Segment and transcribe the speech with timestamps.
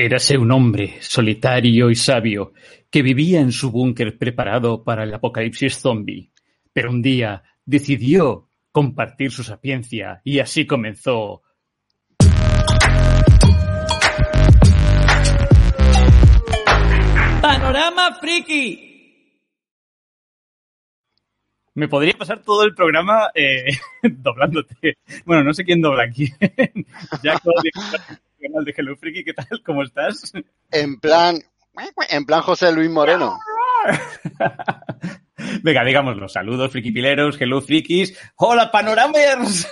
[0.00, 2.52] Érase un hombre solitario y sabio
[2.88, 6.30] que vivía en su búnker preparado para el apocalipsis zombie,
[6.72, 11.42] pero un día decidió compartir su sapiencia y así comenzó
[17.42, 19.40] Panorama Friki.
[21.74, 24.98] Me podría pasar todo el programa eh, doblándote.
[25.24, 26.28] Bueno, no sé quién dobla aquí.
[27.20, 27.50] Jaco,
[28.40, 29.62] canal de Hello Friki, ¿qué tal?
[29.64, 30.32] ¿Cómo estás?
[30.70, 31.38] En plan,
[32.08, 33.38] en plan José Luis Moreno.
[35.62, 36.28] Venga, digámoslo.
[36.28, 38.18] Saludos, frikipileros, hello frikis.
[38.36, 39.68] ¡Hola, panoramers!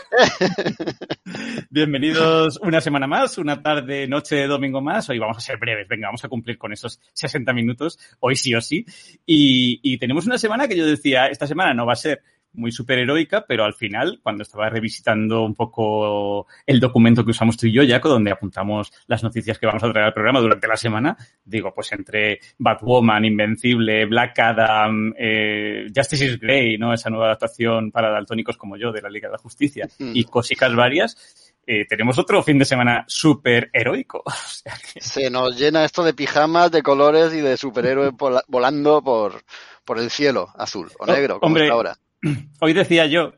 [1.70, 5.08] Bienvenidos una semana más, una tarde, noche de domingo más.
[5.10, 5.88] Hoy vamos a ser breves.
[5.88, 7.98] Venga, vamos a cumplir con esos 60 minutos.
[8.20, 8.84] Hoy sí o sí.
[9.26, 12.22] Y, y tenemos una semana que yo decía, esta semana no va a ser
[12.56, 17.66] muy superheroica, pero al final, cuando estaba revisitando un poco el documento que usamos tú
[17.66, 20.76] y yo, Jaco, donde apuntamos las noticias que vamos a traer al programa durante la
[20.76, 26.92] semana, digo, pues entre Batwoman, Invencible, Black Adam, eh, Justice is Grey, ¿no?
[26.92, 30.12] Esa nueva adaptación para daltónicos como yo de la Liga de la Justicia Mm.
[30.14, 34.22] y cositas varias, eh, tenemos otro fin de semana súper heroico.
[35.00, 39.42] Se nos llena esto de pijamas, de colores y de superhéroes vola- volando por,
[39.84, 41.64] por el cielo azul o Oh, negro, como hombre.
[41.64, 41.96] está ahora.
[42.60, 43.34] Hoy decía yo,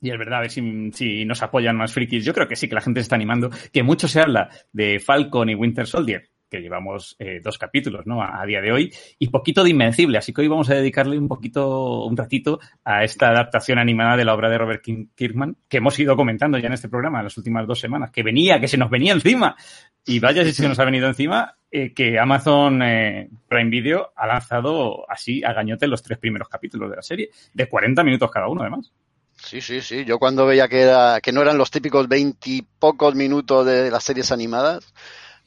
[0.00, 2.74] y es verdad, a ver si, nos apoyan más frikis, yo creo que sí, que
[2.74, 6.60] la gente se está animando, que mucho se habla de Falcon y Winter Soldier, que
[6.60, 8.22] llevamos eh, dos capítulos, ¿no?
[8.22, 11.28] A, día de hoy, y poquito de Invencible, así que hoy vamos a dedicarle un
[11.28, 15.78] poquito, un ratito a esta adaptación animada de la obra de Robert King- Kirkman, que
[15.78, 18.68] hemos ido comentando ya en este programa en las últimas dos semanas, que venía, que
[18.68, 19.56] se nos venía encima,
[20.04, 24.26] y vaya si se nos ha venido encima, eh, que Amazon eh, Prime Video ha
[24.26, 28.48] lanzado así a gañote los tres primeros capítulos de la serie, de 40 minutos cada
[28.48, 28.92] uno, además.
[29.34, 30.04] Sí, sí, sí.
[30.04, 34.32] Yo cuando veía que, era, que no eran los típicos veintipocos minutos de las series
[34.32, 34.94] animadas,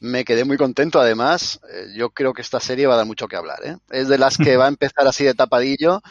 [0.00, 1.00] me quedé muy contento.
[1.00, 3.58] Además, eh, yo creo que esta serie va a dar mucho que hablar.
[3.64, 3.76] ¿eh?
[3.90, 6.02] Es de las que va a empezar así de tapadillo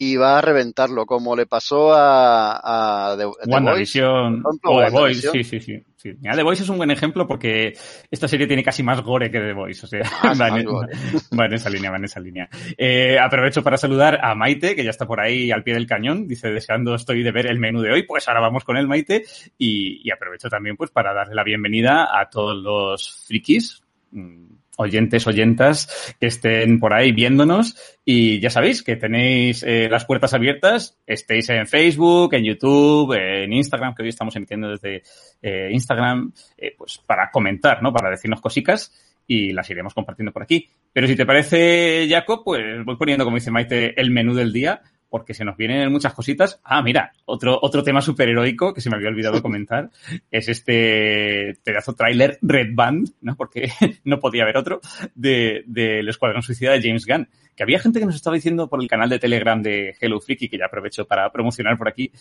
[0.00, 3.26] y va a reventarlo, como le pasó a, a The.
[3.50, 5.82] WandaVision o The Voice, sí, sí, sí.
[5.96, 6.12] sí.
[6.20, 7.76] Mira, The Voice es un buen ejemplo porque
[8.08, 10.68] esta serie tiene casi más gore que The Voice, o sea, en,
[11.38, 12.48] va en esa línea, en esa línea.
[12.76, 16.28] Eh, aprovecho para saludar a Maite, que ya está por ahí al pie del cañón,
[16.28, 19.24] dice, deseando estoy de ver el menú de hoy, pues ahora vamos con el Maite,
[19.58, 23.82] y, y aprovecho también pues para darle la bienvenida a todos los frikis,
[24.12, 30.04] mm, oyentes, oyentas que estén por ahí viéndonos y ya sabéis que tenéis eh, las
[30.04, 35.02] puertas abiertas, estéis en Facebook, en YouTube, en Instagram, que hoy estamos emitiendo desde
[35.42, 37.92] eh, Instagram, eh, pues para comentar, ¿no?
[37.92, 38.92] Para decirnos cositas
[39.26, 40.68] y las iremos compartiendo por aquí.
[40.92, 44.80] Pero si te parece, Jaco, pues voy poniendo, como dice Maite, el menú del día,
[45.08, 46.60] porque se nos vienen muchas cositas.
[46.64, 49.90] Ah, mira, otro, otro tema superheroico que se me había olvidado comentar
[50.30, 53.36] es este pedazo tráiler Red Band, ¿no?
[53.36, 53.70] Porque
[54.04, 54.80] no podía haber otro,
[55.14, 57.28] de, del Escuadrón Suicida de James Gunn.
[57.56, 60.48] Que había gente que nos estaba diciendo por el canal de Telegram de Hello Freaky,
[60.48, 62.12] que ya aprovecho para promocionar por aquí,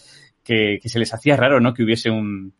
[0.44, 1.76] que, que se les hacía raro, ¿no?
[1.76, 2.54] Que hubiese un,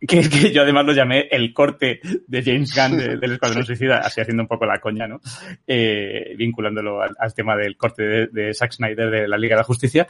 [0.00, 3.98] que, que yo además lo llamé el corte de James Gunn de- del Escuadrón Suicida,
[3.98, 5.20] así haciendo un poco la coña, ¿no?
[5.66, 9.60] Eh, vinculándolo al, al tema del corte de, de Zack Snyder de la Liga de
[9.60, 10.06] la Justicia.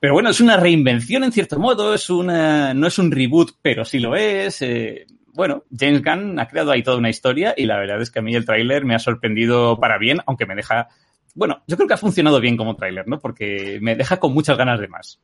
[0.00, 3.84] Pero bueno, es una reinvención en cierto modo, es una, no es un reboot, pero
[3.84, 4.60] sí lo es.
[4.62, 8.18] eh, bueno, James Gunn ha creado ahí toda una historia y la verdad es que
[8.20, 10.88] a mí el tráiler me ha sorprendido para bien, aunque me deja,
[11.34, 13.18] bueno, yo creo que ha funcionado bien como tráiler, ¿no?
[13.18, 15.20] Porque me deja con muchas ganas de más.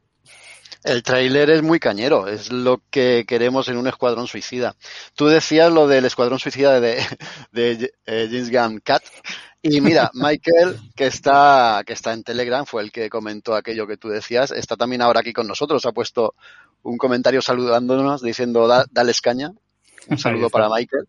[0.83, 4.77] El tráiler es muy cañero, es lo que queremos en un escuadrón suicida.
[5.15, 7.05] Tú decías lo del escuadrón suicida de,
[7.53, 9.03] de, eh, James Gunn Cat.
[9.63, 13.99] Y mira, Michael, que está, que está en Telegram, fue el que comentó aquello que
[13.99, 16.35] tú decías, está también ahora aquí con nosotros, ha puesto
[16.83, 19.53] un comentario saludándonos, diciendo "Da- dale caña.
[20.09, 21.07] Un saludo para Michael.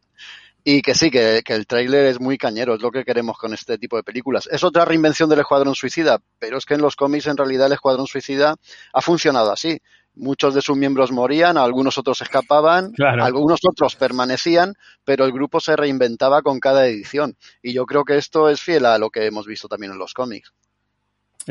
[0.63, 3.53] Y que sí, que, que el tráiler es muy cañero, es lo que queremos con
[3.53, 4.47] este tipo de películas.
[4.51, 7.73] Es otra reinvención del Escuadrón Suicida, pero es que en los cómics en realidad el
[7.73, 8.55] Escuadrón Suicida
[8.94, 9.79] ha funcionado así.
[10.13, 13.23] Muchos de sus miembros morían, algunos otros escapaban, Claro.
[13.23, 14.75] algunos otros permanecían,
[15.05, 17.37] pero el grupo se reinventaba con cada edición.
[17.63, 20.13] Y yo creo que esto es fiel a lo que hemos visto también en los
[20.13, 20.53] cómics.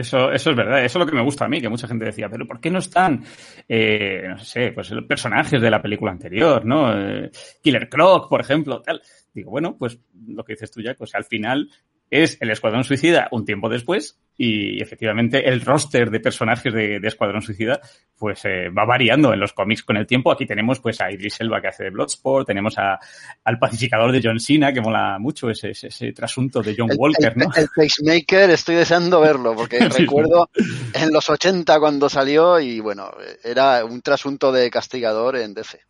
[0.00, 2.06] Eso, eso es verdad, eso es lo que me gusta a mí, que mucha gente
[2.06, 3.23] decía, pero ¿por qué no están,
[3.69, 6.91] eh, no sé, pues los personajes de la película anterior, ¿no?
[6.99, 7.31] Eh,
[7.62, 9.02] Killer Croc, por ejemplo, tal.
[9.35, 11.69] Digo, bueno, pues lo que dices tú ya, pues al final
[12.11, 17.09] es el Escuadrón Suicida un tiempo después y efectivamente el roster de personajes de, de
[17.09, 17.81] Escuadrón Suicida
[18.17, 20.33] pues eh, va variando en los cómics con el tiempo.
[20.33, 22.99] Aquí tenemos pues a Idris Elba que hace de Bloodsport, tenemos a,
[23.45, 26.97] al pacificador de John Cena que mola mucho ese, ese, ese trasunto de John El,
[26.99, 27.51] Walker, el- ¿no?
[27.57, 30.03] el Pacemaker, estoy deseando verlo, porque Sí.
[30.03, 30.49] recuerdo
[30.95, 33.11] en los 80 cuando salió y bueno,
[33.45, 35.81] era un trasunto de castigador en DC.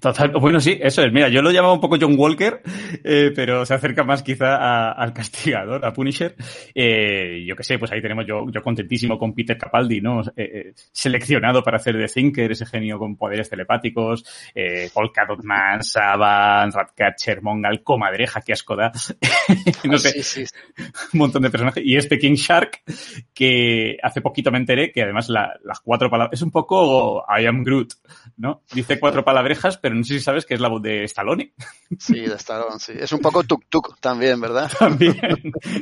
[0.00, 1.12] Total, bueno, sí, eso es.
[1.12, 2.60] Mira, yo lo llamaba un poco John Walker,
[3.04, 6.36] eh, pero se acerca más quizá a, al castigador, a Punisher.
[6.74, 10.22] Eh, yo qué sé, pues ahí tenemos yo, yo contentísimo con Peter Capaldi, ¿no?
[10.36, 14.24] Eh, seleccionado para hacer de Thinker, ese genio con poderes telepáticos,
[14.54, 18.92] eh, Polka Dot Man, Saban, Ratcatcher, Mongal, Comadreja, qué asco da.
[19.84, 20.54] no sé, sí, sí.
[21.12, 21.84] un montón de personajes.
[21.84, 22.82] Y este King Shark,
[23.34, 27.46] que hace poquito me enteré que además la, las cuatro palabras, es un poco I
[27.46, 27.94] am Groot,
[28.36, 28.62] ¿no?
[28.72, 31.52] Dice cuatro palabrejas, pero no sé si sabes que es la voz de Stallone.
[31.98, 32.92] Sí, de Stallone, sí.
[32.94, 34.70] Es un poco tuk-tuk también, ¿verdad?
[34.78, 35.16] También.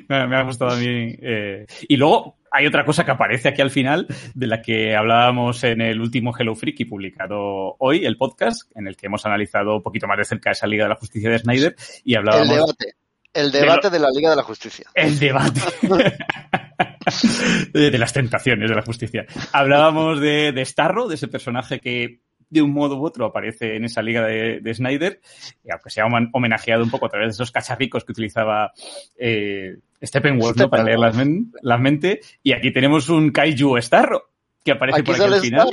[0.09, 1.17] Me ha gustado a mí.
[1.21, 1.67] Eh...
[1.89, 5.81] Y luego hay otra cosa que aparece aquí al final, de la que hablábamos en
[5.81, 10.07] el último Hello Freaky publicado hoy, el podcast, en el que hemos analizado un poquito
[10.07, 12.49] más de cerca esa Liga de la Justicia de Snyder y hablábamos...
[12.49, 12.95] El debate.
[13.35, 14.07] El debate de, lo...
[14.07, 14.87] de la Liga de la Justicia.
[14.95, 15.61] El debate.
[17.73, 19.27] de las tentaciones de la justicia.
[19.53, 23.85] Hablábamos de, de Starro, de ese personaje que de un modo u otro aparece en
[23.85, 25.21] esa liga de, de Snyder,
[25.65, 28.73] y aunque sea homenajeado un poco a través de esos cacharricos que utilizaba
[29.19, 30.71] eh, Steppenwolf ¿no?
[30.71, 34.31] para leer las, men las mente, y aquí tenemos un Kaiju Starro
[34.67, 35.69] que aparece aquí por aquí al final.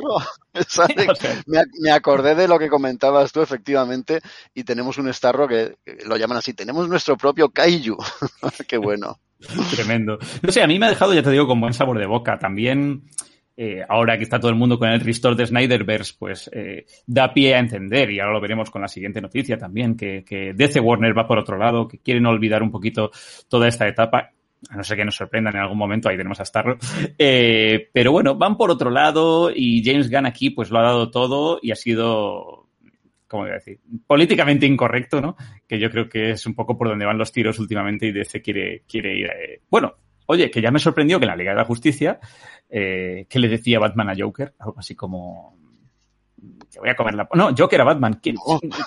[1.48, 4.22] Me, me, acordé de lo que comentabas tú, efectivamente,
[4.54, 7.98] y tenemos un Starro que, que lo llaman así, tenemos nuestro propio Kaiju.
[8.68, 9.18] Qué bueno.
[9.72, 10.20] Tremendo.
[10.44, 12.38] No sé, a mí me ha dejado, ya te digo, con buen sabor de boca.
[12.38, 13.04] También
[13.56, 17.34] eh, ahora que está todo el mundo con el restore de Snyderverse, pues eh, da
[17.34, 20.80] pie a entender, y ahora lo veremos con la siguiente noticia también, que, que DC
[20.80, 23.12] Warner va por otro lado, que quieren olvidar un poquito
[23.48, 24.32] toda esta etapa.
[24.70, 26.78] A no ser que nos sorprendan en algún momento, ahí tenemos a Starro.
[27.18, 31.12] Eh, pero bueno, van por otro lado y James Gunn aquí pues lo ha dado
[31.12, 32.68] todo y ha sido,
[33.28, 33.80] ¿cómo voy a decir?
[34.08, 35.36] Políticamente incorrecto, ¿no?
[35.68, 38.42] Que yo creo que es un poco por donde van los tiros últimamente y DC
[38.42, 39.28] quiere, quiere ir.
[39.28, 39.96] Eh, bueno,
[40.26, 42.20] oye, que ya me sorprendió que en la Liga de la Justicia
[42.76, 44.56] eh, ¿qué le decía Batman a Joker?
[44.58, 45.56] Algo así como,
[46.72, 47.30] te voy a comer la...
[47.36, 48.20] No, Joker a Batman.
[48.22, 48.36] ¿Quién,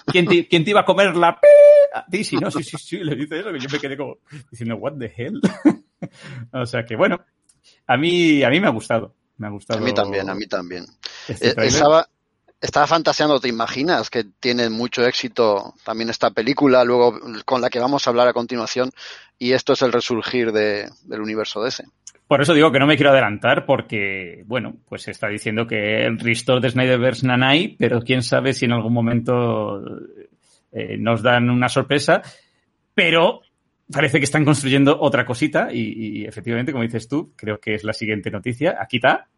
[0.07, 1.39] ¿quién, te, quién te iba a comer la...
[1.39, 2.25] P?
[2.25, 4.19] Sí, no, sí, sí, sí, le dice eso, que yo me quedé como
[4.51, 5.41] diciendo, what the hell?
[6.53, 7.21] o sea que, bueno,
[7.87, 9.15] a mí, a mí me ha gustado.
[9.39, 9.79] Me ha gustado.
[9.79, 10.85] A mí también, a mí también.
[11.29, 12.09] Este eh, estaba,
[12.61, 17.79] estaba fantaseando, ¿te imaginas que tiene mucho éxito también esta película, luego con la que
[17.79, 18.91] vamos a hablar a continuación,
[19.39, 21.85] y esto es el resurgir de, del universo de ese?
[22.27, 26.05] Por eso digo que no me quiero adelantar porque, bueno, pues se está diciendo que
[26.05, 29.81] el restore de Snyderverse Nanai, pero quién sabe si en algún momento
[30.73, 32.23] eh, nos dan una sorpresa.
[32.95, 33.43] Pero
[33.93, 37.85] parece que están construyendo otra cosita y, y, efectivamente, como dices tú, creo que es
[37.85, 38.77] la siguiente noticia.
[38.81, 39.29] Aquí está.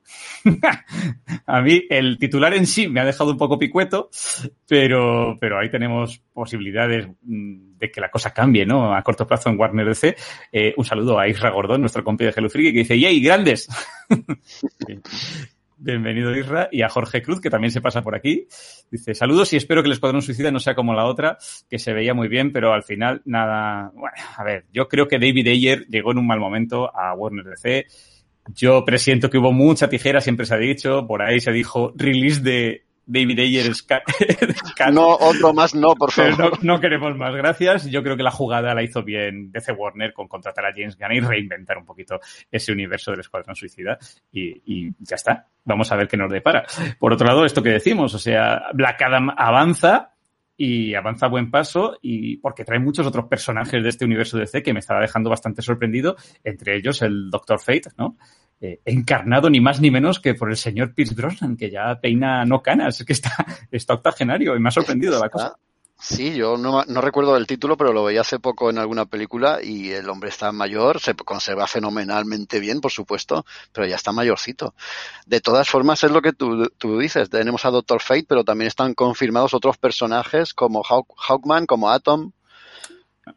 [1.47, 4.09] a mí el titular en sí me ha dejado un poco picueto,
[4.67, 7.09] pero, pero ahí tenemos posibilidades
[7.79, 8.95] de que la cosa cambie, ¿no?
[8.95, 10.17] A corto plazo en Warner DC.
[10.53, 13.69] Eh, un saludo a Isra Gordón, nuestro compi de Hello Freaky, que dice, ¡Yay, grandes!
[15.81, 18.49] Bienvenido Isra y a Jorge Cruz, que también se pasa por aquí.
[18.91, 21.39] Dice, saludos y espero que el Escuadrón Suicida no sea como la otra,
[21.71, 23.93] que se veía muy bien, pero al final nada...
[23.95, 27.45] Bueno, a ver, yo creo que David Ayer llegó en un mal momento a Warner
[27.45, 27.87] DC.
[28.55, 32.41] Yo presiento que hubo mucha tijera, siempre se ha dicho, por ahí se dijo release
[32.43, 33.87] de David Ayer es
[34.93, 36.39] No, otro más no, por favor.
[36.39, 37.91] No, no, queremos más, gracias.
[37.91, 41.13] Yo creo que la jugada la hizo bien DC Warner con contratar a James Gunn
[41.13, 42.21] y reinventar un poquito
[42.51, 43.99] ese universo del Escuadrón Suicida
[44.31, 45.47] y, y ya está.
[45.65, 46.65] Vamos a ver qué nos depara.
[46.99, 50.13] Por otro lado, esto que decimos, o sea, Black Adam avanza,
[50.61, 54.61] y avanza a buen paso y porque trae muchos otros personajes de este universo DC
[54.65, 58.17] que me estaba dejando bastante sorprendido, entre ellos el Doctor Fate, ¿no?
[58.61, 62.45] Eh, encarnado ni más ni menos que por el señor Pierce Brosnan, que ya peina
[62.45, 63.31] no canas, que está,
[63.71, 65.57] está octogenario y me ha sorprendido la cosa.
[66.01, 69.59] Sí, yo no, no, recuerdo el título, pero lo veía hace poco en alguna película
[69.63, 74.75] y el hombre está mayor, se conserva fenomenalmente bien, por supuesto, pero ya está mayorcito.
[75.27, 78.69] De todas formas, es lo que tú, tú dices, tenemos a Doctor Fate, pero también
[78.69, 82.31] están confirmados otros personajes como Hawk, Hawkman, como Atom.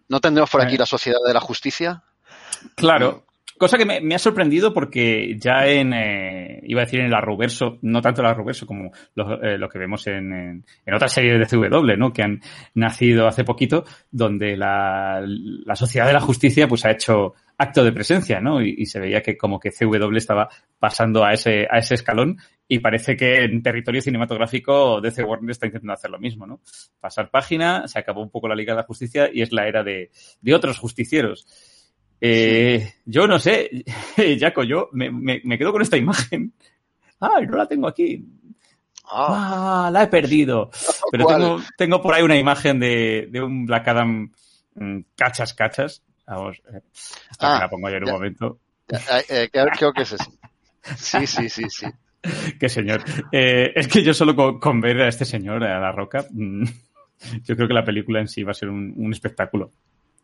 [0.08, 2.04] ¿No tendremos por aquí la Sociedad de la Justicia?
[2.75, 3.25] Claro,
[3.62, 7.13] Cosa que me, me, ha sorprendido porque ya en, eh, iba a decir en el
[7.13, 11.13] Arroverso, no tanto el Arroverso como lo, eh, lo que vemos en, en, en, otras
[11.13, 12.12] series de CW, ¿no?
[12.12, 12.41] Que han
[12.74, 17.91] nacido hace poquito, donde la, la Sociedad de la Justicia pues ha hecho acto de
[17.91, 18.63] presencia, ¿no?
[18.63, 20.50] Y, y, se veía que como que CW estaba
[20.80, 22.38] pasando a ese, a ese escalón
[22.68, 26.62] y parece que en territorio cinematográfico DC Warner está intentando hacer lo mismo, ¿no?
[27.00, 29.84] Pasar página, se acabó un poco la Liga de la Justicia y es la era
[29.84, 30.10] de,
[30.41, 31.46] de otros justicieros.
[32.22, 33.84] Eh, yo no sé,
[34.40, 36.54] Jaco, yo me, me, me, quedo con esta imagen.
[37.20, 38.24] Ah, no la tengo aquí.
[39.06, 40.70] Ah, ah la he perdido.
[41.12, 44.32] Pero tengo, tengo, por ahí una imagen de, de un Black Adam
[44.75, 46.04] mmm, cachas, cachas.
[46.28, 46.82] Vamos, eh,
[47.30, 48.60] hasta ah, que la pongo yo en un momento.
[49.30, 50.32] Eh, creo que es eso.
[50.96, 51.88] Sí, sí, sí, sí.
[52.60, 53.04] Qué señor.
[53.32, 56.63] Eh, es que yo solo con, ver a este señor, a La Roca, mm,
[57.44, 59.72] yo creo que la película en sí va a ser un, espectáculo.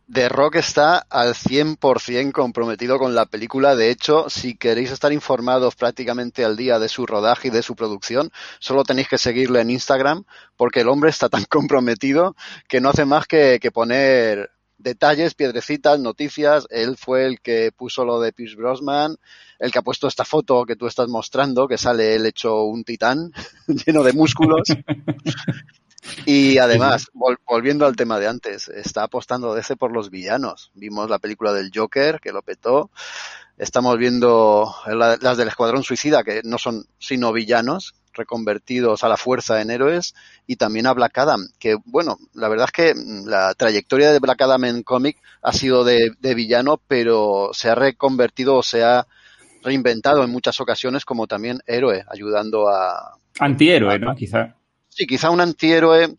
[0.09, 3.75] The Rock está al 100% comprometido con la película.
[3.75, 7.75] De hecho, si queréis estar informados prácticamente al día de su rodaje y de su
[7.75, 10.23] producción, solo tenéis que seguirle en Instagram
[10.55, 12.37] porque el hombre está tan comprometido
[12.69, 16.67] que no hace más que, poner detalles, piedrecitas, noticias.
[16.69, 19.17] Él fue el que puso lo de Pierce Brosnan,
[19.59, 22.85] el que ha puesto esta foto que tú estás mostrando, que sale él hecho un
[22.85, 23.33] titán
[23.85, 24.69] lleno de músculos.
[26.25, 27.07] Y además,
[27.45, 30.71] volviendo al tema de antes, está apostando DC por los villanos.
[30.73, 32.91] Vimos la película del Joker, que lo petó.
[33.57, 39.61] Estamos viendo las del Escuadrón Suicida, que no son sino villanos, reconvertidos a la fuerza
[39.61, 40.13] en héroes,
[40.45, 42.93] y también a Black Adam, que bueno, la verdad es que
[43.25, 47.75] la trayectoria de Black Adam en cómic ha sido de, de villano, pero se ha
[47.75, 49.07] reconvertido o se ha
[49.63, 53.17] reinventado en muchas ocasiones como también héroe, ayudando a...
[53.39, 54.15] Antihéroe, ¿no?
[54.15, 54.56] Quizá.
[54.97, 56.17] Sí, quizá un antihéroe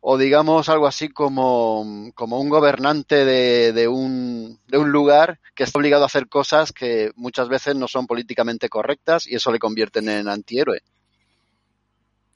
[0.00, 5.64] o digamos algo así como, como un gobernante de, de, un, de un lugar que
[5.64, 9.58] está obligado a hacer cosas que muchas veces no son políticamente correctas y eso le
[9.58, 10.78] convierten en antihéroe.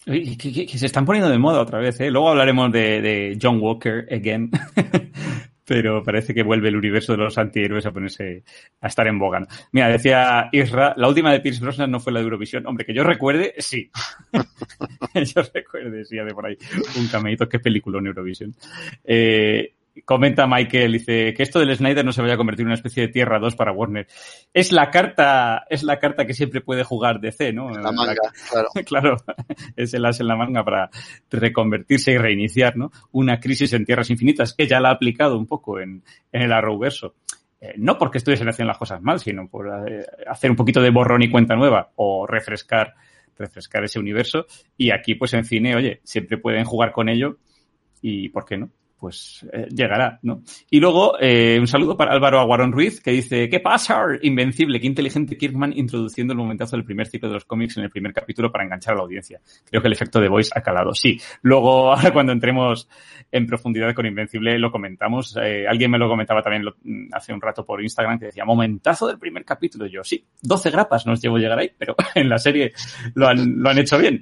[0.05, 2.11] Que, se están poniendo de moda otra vez, ¿eh?
[2.11, 4.51] Luego hablaremos de John Walker again.
[5.69, 8.43] pero parece que vuelve el universo de los antihéroes a ponerse,
[8.81, 9.47] a estar en boga.
[9.71, 12.67] Mira, decía Isra, la última de Pierce Brosnan no fue la de Eurovisión.
[12.67, 13.91] Hombre, que yo recuerde, sí.
[15.15, 16.57] yo recuerde, sí, de por ahí
[16.97, 17.47] un cameito.
[17.47, 18.55] Qué película en Eurovisión.
[19.05, 22.75] Eh, comenta Michael, dice que esto del Snyder no se vaya a convertir en una
[22.75, 24.07] especie de Tierra 2 para Warner.
[24.52, 27.71] Es la carta, es la carta que siempre puede jugar DC, ¿no?
[27.71, 28.14] La manga,
[28.50, 28.69] claro.
[28.87, 29.17] claro,
[29.76, 30.90] es el as en la manga para
[31.31, 32.90] reconvertirse y reiniciar, ¿no?
[33.12, 36.02] Una crisis en tierras infinitas que ya la ha aplicado un poco en,
[36.33, 37.14] en el Arrowverso.
[37.61, 40.90] Eh, no porque estuviesen haciendo las cosas mal, sino por eh, hacer un poquito de
[40.90, 42.95] borrón y cuenta nueva o refrescar
[43.38, 44.47] refrescar ese universo.
[44.76, 47.38] Y aquí, pues en cine, oye, siempre pueden jugar con ello
[48.02, 48.71] y ¿por qué no?
[48.99, 50.43] Pues eh, llegará, ¿no?
[50.71, 54.02] Y luego, eh, un saludo para Álvaro Aguarón Ruiz, que dice, ¿qué pasa?
[54.23, 57.90] Invencible, qué inteligente Kirkman introduciendo el momentazo del primer ciclo de los cómics en el
[57.90, 59.40] primer capítulo para enganchar a la audiencia.
[59.71, 60.95] Creo que el efecto de voice ha calado.
[60.95, 62.88] Sí, luego, ahora cuando entremos
[63.31, 65.37] en profundidad con Invencible, lo comentamos.
[65.40, 69.07] Eh, alguien me lo comentaba también mm, hace un rato por Instagram, que decía, momentazo
[69.07, 69.87] del primer capítulo.
[69.87, 72.73] yo, sí, 12 grapas nos llevo llegar ahí, pero en la serie
[73.14, 74.21] lo han, lo han hecho bien.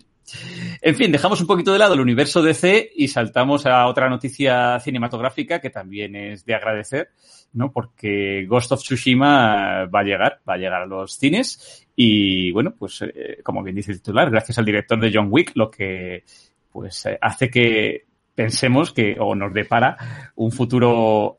[0.81, 4.79] En fin, dejamos un poquito de lado el universo DC y saltamos a otra noticia
[4.81, 7.11] cinematográfica que también es de agradecer,
[7.53, 7.71] ¿no?
[7.73, 12.75] Porque Ghost of Tsushima va a llegar, va a llegar a los cines y bueno,
[12.77, 16.25] pues eh, como bien dice el titular, gracias al director de John Wick, lo que
[16.71, 21.39] pues eh, hace que pensemos que o nos depara un futuro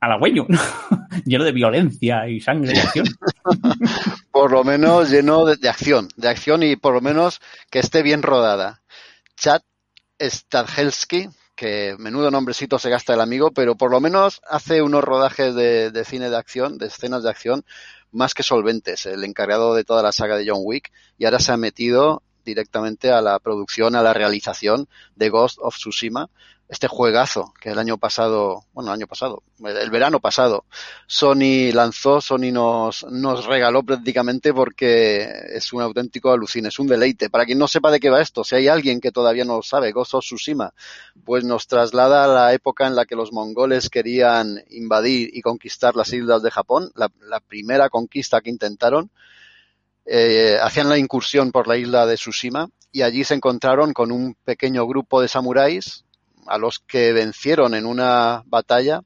[0.00, 0.46] halagüeño,
[1.24, 3.06] lleno de violencia y sangre y acción.
[4.34, 8.20] por lo menos lleno de, acción, de acción y por lo menos que esté bien
[8.20, 8.82] rodada.
[9.36, 9.62] Chad
[10.20, 15.54] Stadhelski, que menudo nombrecito se gasta el amigo, pero por lo menos hace unos rodajes
[15.54, 17.64] de, de, cine de acción, de escenas de acción,
[18.10, 21.52] más que solventes, el encargado de toda la saga de John Wick, y ahora se
[21.52, 26.28] ha metido directamente a la producción, a la realización de Ghost of Tsushima,
[26.74, 30.64] este juegazo que el año pasado, bueno, el año pasado, el verano pasado,
[31.06, 37.30] Sony lanzó, Sony nos, nos regaló prácticamente porque es un auténtico alucine, es un deleite.
[37.30, 39.62] Para quien no sepa de qué va esto, si hay alguien que todavía no lo
[39.62, 40.74] sabe, of Tsushima,
[41.24, 45.94] pues nos traslada a la época en la que los mongoles querían invadir y conquistar
[45.94, 49.10] las islas de Japón, la, la primera conquista que intentaron,
[50.06, 54.34] eh, hacían la incursión por la isla de Tsushima y allí se encontraron con un
[54.44, 56.04] pequeño grupo de samuráis
[56.46, 59.02] a los que vencieron en una batalla,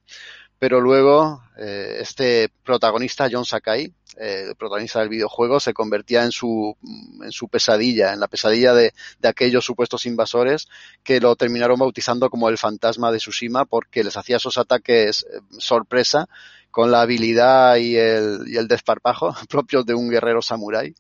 [0.58, 6.32] pero luego eh, este protagonista, John Sakai, eh, el protagonista del videojuego, se convertía en
[6.32, 6.76] su,
[7.22, 10.68] en su pesadilla, en la pesadilla de, de, aquellos supuestos invasores
[11.04, 15.40] que lo terminaron bautizando como el fantasma de Tsushima porque les hacía esos ataques eh,
[15.58, 16.28] sorpresa
[16.70, 20.94] con la habilidad y el, y el desparpajo propios de un guerrero samurái.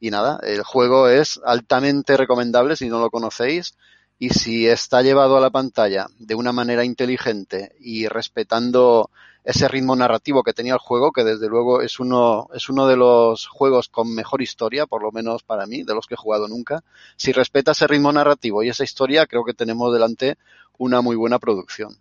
[0.00, 3.74] Y nada, el juego es altamente recomendable si no lo conocéis
[4.22, 9.10] y si está llevado a la pantalla de una manera inteligente y respetando
[9.42, 12.96] ese ritmo narrativo que tenía el juego, que desde luego es uno, es uno de
[12.96, 16.46] los juegos con mejor historia, por lo menos para mí, de los que he jugado
[16.46, 16.84] nunca.
[17.16, 20.38] Si respeta ese ritmo narrativo y esa historia, creo que tenemos delante
[20.78, 21.98] una muy buena producción.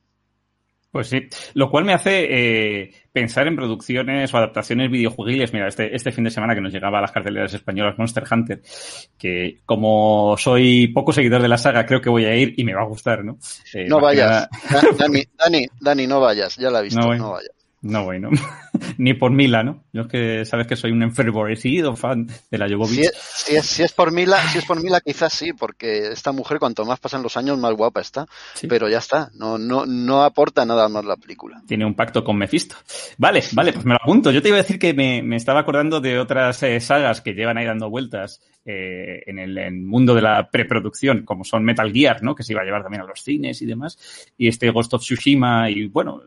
[0.91, 1.21] Pues sí,
[1.53, 5.53] lo cual me hace eh, pensar en producciones o adaptaciones videojuegiles.
[5.53, 8.61] Mira, este, este fin de semana que nos llegaba a las carteleras españolas Monster Hunter,
[9.17, 12.73] que como soy poco seguidor de la saga, creo que voy a ir y me
[12.73, 13.37] va a gustar, ¿no?
[13.73, 14.49] Eh, no vayas.
[14.97, 17.60] Dani, Dani, Dani, no vayas, ya la he visto, no, no vayas.
[17.81, 18.29] No voy, ¿no?
[18.97, 19.83] Ni por Mila, ¿no?
[19.91, 23.11] Yo es que sabes que soy un enfervorecido fan de la Jovovich.
[23.11, 26.59] Si es, si, es, por Mila, si es por Mila, quizás sí, porque esta mujer,
[26.59, 28.27] cuanto más pasan los años, más guapa está.
[28.69, 31.63] Pero ya está, no, no, no aporta nada más la película.
[31.67, 32.75] Tiene un pacto con Mephisto.
[33.17, 34.29] Vale, vale, pues me lo apunto.
[34.29, 37.33] Yo te iba a decir que me, me estaba acordando de otras eh, sagas que
[37.33, 42.21] llevan ahí dando vueltas eh, en el mundo de la preproducción, como son Metal Gear,
[42.21, 42.35] ¿no?
[42.35, 43.97] Que se iba a llevar también a los cines y demás.
[44.37, 46.21] Y este Ghost of Tsushima y, bueno,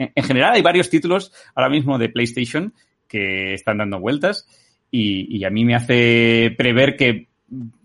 [0.00, 2.74] en, general hay varios títulos ahora mismo de PlayStation
[3.06, 4.46] que están dando vueltas
[4.90, 7.28] y, a mí me hace prever que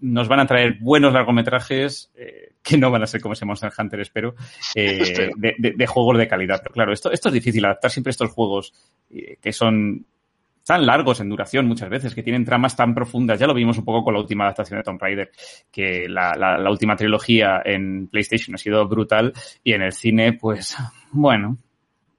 [0.01, 3.71] nos van a traer buenos largometrajes eh, que no van a ser como ese Monster
[3.77, 4.35] Hunter, espero,
[4.73, 6.61] eh, de, juegos de calidad.
[6.63, 8.73] Pero claro, esto, esto es difícil, adaptar siempre estos juegos
[9.09, 10.05] eh, que son
[10.65, 13.39] tan largos en duración muchas veces, que tienen tramas tan profundas.
[13.39, 15.31] Ya lo vimos un poco con la última adaptación de Tomb Raider,
[15.71, 19.31] que la, la última trilogía en PlayStation ha sido brutal
[19.63, 20.75] y en el cine, pues,
[21.11, 21.59] bueno,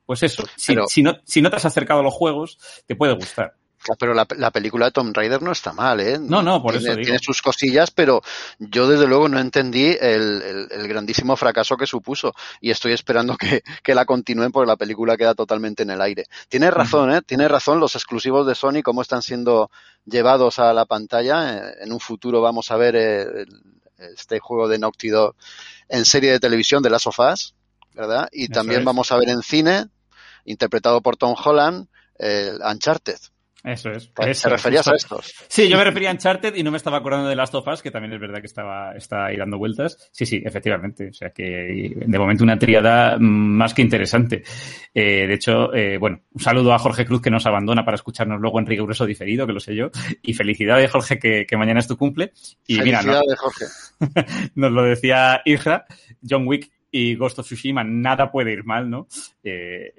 [0.06, 3.14] pues eso, si, si, no, si no te has acercado a los juegos, te puede
[3.14, 3.54] gustar.
[3.98, 6.18] Pero la, la, película de Tomb Raider no está mal, ¿eh?
[6.18, 7.04] No, no, por tiene, eso digo.
[7.04, 8.22] Tiene sus cosillas, pero
[8.58, 13.36] yo desde luego no entendí el, el, el grandísimo fracaso que supuso y estoy esperando
[13.36, 16.24] que, que, la continúen porque la película queda totalmente en el aire.
[16.48, 17.22] Tienes razón, ¿eh?
[17.22, 19.70] Tienes razón los exclusivos de Sony, cómo están siendo
[20.04, 21.72] llevados a la pantalla.
[21.80, 23.46] En un futuro vamos a ver el,
[23.98, 25.36] este juego de Naughty Dog
[25.88, 27.54] en serie de televisión de las sofás,
[27.94, 28.28] ¿verdad?
[28.32, 28.84] Y también es.
[28.84, 29.86] vamos a ver en cine
[30.46, 31.88] interpretado por Tom Holland,
[32.18, 33.18] eh, Uncharted.
[33.66, 34.14] Eso es.
[34.14, 35.34] ¿Te, eso, ¿te referías a estos?
[35.48, 37.82] Sí, yo me refería a Uncharted y no me estaba acordando de Last of Us,
[37.82, 40.08] que también es verdad que estaba está ahí dando vueltas.
[40.12, 41.08] Sí, sí, efectivamente.
[41.08, 44.44] O sea que de momento una triada más que interesante.
[44.94, 48.40] Eh, de hecho, eh, bueno, un saludo a Jorge Cruz que nos abandona para escucharnos
[48.40, 49.90] luego en riguroso diferido, que lo sé yo.
[50.22, 52.32] Y felicidades, Jorge, que, que mañana es tu cumple.
[52.68, 53.36] Y felicidades, mira, ¿no?
[53.36, 53.64] Jorge.
[54.54, 55.86] nos lo decía Isra,
[56.22, 59.06] John Wick y Ghost of Tsushima, nada puede ir mal, ¿no?
[59.42, 59.92] Eh,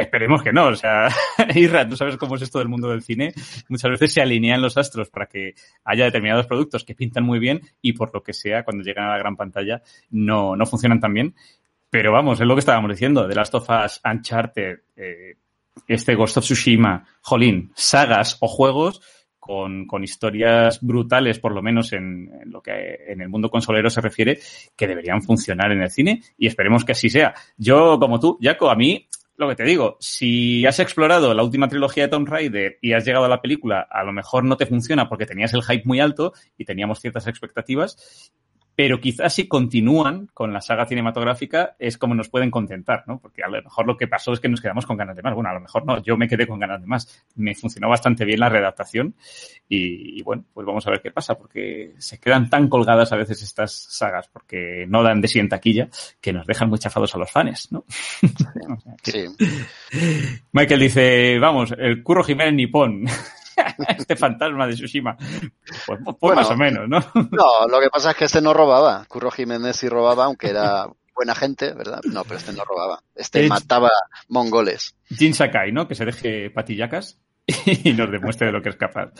[0.00, 1.08] Esperemos que no, o sea,
[1.54, 3.34] Irra, tú sabes cómo es esto del mundo del cine.
[3.68, 7.60] Muchas veces se alinean los astros para que haya determinados productos que pintan muy bien
[7.82, 11.12] y por lo que sea, cuando llegan a la gran pantalla, no, no funcionan tan
[11.12, 11.34] bien.
[11.90, 15.36] Pero vamos, es lo que estábamos diciendo, de Last of Us, Uncharted, eh,
[15.86, 19.02] este Ghost of Tsushima, Jolín, sagas o juegos
[19.86, 24.00] con, historias brutales, por lo menos en, en, lo que en el mundo consolero se
[24.00, 24.38] refiere,
[24.76, 27.34] que deberían funcionar en el cine y esperemos que así sea.
[27.56, 31.66] Yo, como tú, Jaco, a mí lo que te digo, si has explorado la última
[31.66, 34.66] trilogía de Tomb Raider y has llegado a la película, a lo mejor no te
[34.66, 38.32] funciona porque tenías el hype muy alto y teníamos ciertas expectativas
[38.82, 43.18] pero quizás si continúan con la saga cinematográfica es como nos pueden contentar, ¿no?
[43.18, 45.34] Porque a lo mejor lo que pasó es que nos quedamos con ganas de más.
[45.34, 47.22] Bueno, a lo mejor no, yo me quedé con ganas de más.
[47.34, 49.14] Me funcionó bastante bien la redactación
[49.68, 53.16] y, y bueno, pues vamos a ver qué pasa, porque se quedan tan colgadas a
[53.16, 57.14] veces estas sagas, porque no dan de sí en taquilla, que nos dejan muy chafados
[57.14, 57.84] a los fans, ¿no?
[59.02, 59.26] sí.
[60.52, 63.04] Michael dice, vamos, el Curro Jiménez Nipón.
[63.98, 65.16] este fantasma de Tsushima.
[65.16, 66.98] Pues, pues bueno, más o menos, ¿no?
[67.14, 69.04] No, lo que pasa es que este no robaba.
[69.08, 72.00] Curro Jiménez sí robaba, aunque era buena gente, ¿verdad?
[72.04, 73.02] No, pero este no robaba.
[73.14, 73.90] Este es mataba
[74.28, 74.94] mongoles.
[75.08, 75.86] Jin Sakai, ¿no?
[75.86, 77.20] Que se deje patillacas
[77.84, 79.12] y nos demuestre de lo que es capaz.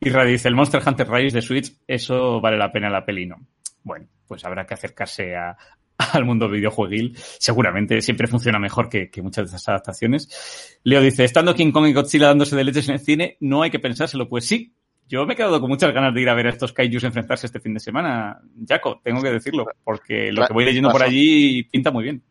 [0.00, 3.36] Y dice, el Monster Hunter Rise de Switch, eso vale la pena la peli, ¿no?
[3.82, 5.56] Bueno, pues habrá que acercarse a,
[6.12, 10.78] al mundo videojueguil, seguramente siempre funciona mejor que, que, muchas de esas adaptaciones.
[10.84, 13.70] Leo dice, estando King Kong y Godzilla dándose de leches en el cine, no hay
[13.70, 14.28] que pensárselo.
[14.28, 14.72] Pues sí,
[15.08, 17.46] yo me he quedado con muchas ganas de ir a ver a estos kaijus enfrentarse
[17.46, 18.40] este fin de semana.
[18.66, 22.22] Jaco, tengo que decirlo, porque lo que voy leyendo por allí pinta muy bien.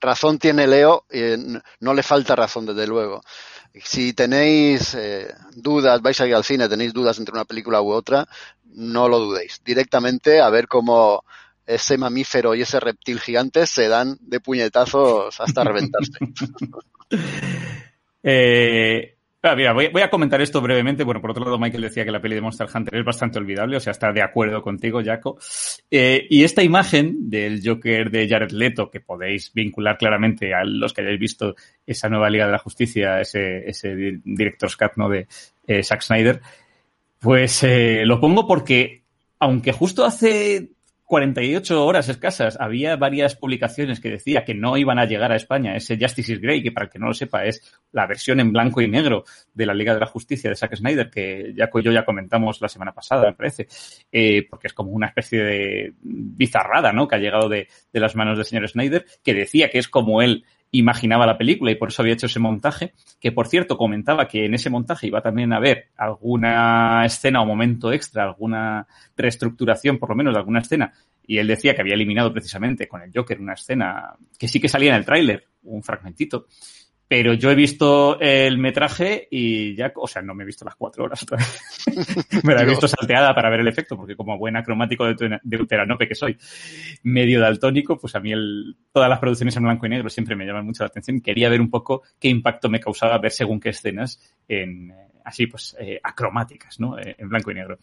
[0.00, 1.38] Razón tiene Leo, eh,
[1.80, 3.22] no le falta razón, desde luego.
[3.72, 7.90] Si tenéis eh, dudas, vais a ir al cine, tenéis dudas entre una película u
[7.90, 8.26] otra,
[8.64, 9.62] no lo dudéis.
[9.64, 11.24] Directamente a ver cómo
[11.66, 16.18] ese mamífero y ese reptil gigante se dan de puñetazos hasta reventarse.
[18.22, 21.04] eh, ah, mira, voy, voy, a comentar esto brevemente.
[21.04, 23.76] Bueno, por otro lado, Michael decía que la peli de Monster Hunter es bastante olvidable,
[23.76, 25.38] o sea, está de acuerdo contigo, Jaco.
[25.90, 30.92] Eh, y esta imagen del Joker de Jared Leto, que podéis vincular claramente a los
[30.92, 31.54] que hayáis visto
[31.86, 35.08] esa nueva Liga de la Justicia, ese, ese Director's Cut ¿no?
[35.08, 35.26] de
[35.66, 36.40] eh, Zack Snyder,
[37.18, 37.64] pues
[38.04, 39.02] lo pongo porque,
[39.38, 40.73] aunque justo hace
[41.04, 45.76] 48 horas escasas había varias publicaciones que decía que no iban a llegar a España
[45.76, 47.62] ese Justice is Grey, que para el que no lo sepa es
[47.92, 51.10] la versión en blanco y negro de la Liga de la Justicia de Zack Snyder,
[51.10, 53.68] que ya yo ya comentamos la semana pasada, me parece,
[54.10, 57.06] eh, porque es como una especie de bizarrada, ¿no?
[57.06, 60.22] Que ha llegado de, de las manos del señor Snyder, que decía que es como
[60.22, 60.44] él
[60.78, 64.44] imaginaba la película y por eso había hecho ese montaje, que por cierto comentaba que
[64.44, 70.10] en ese montaje iba también a haber alguna escena o momento extra, alguna reestructuración por
[70.10, 70.92] lo menos de alguna escena,
[71.26, 74.68] y él decía que había eliminado precisamente con el Joker una escena que sí que
[74.68, 76.46] salía en el tráiler, un fragmentito,
[77.06, 80.74] Pero yo he visto el metraje y ya, o sea, no me he visto las
[80.74, 81.60] cuatro horas otra vez.
[82.44, 86.08] me la he visto salteada para ver el efecto, porque como buena cromático de, de
[86.08, 86.36] que soy,
[87.02, 90.46] medio daltónico, pues a mí el, todas las producciones en blanco y negro siempre me
[90.46, 91.20] llaman mucho la atención.
[91.20, 94.92] Quería ver un poco qué impacto me causaba ver según qué escenas en,
[95.24, 96.98] así pues, eh, acromáticas, ¿no?
[96.98, 97.78] Eh, en blanco y negro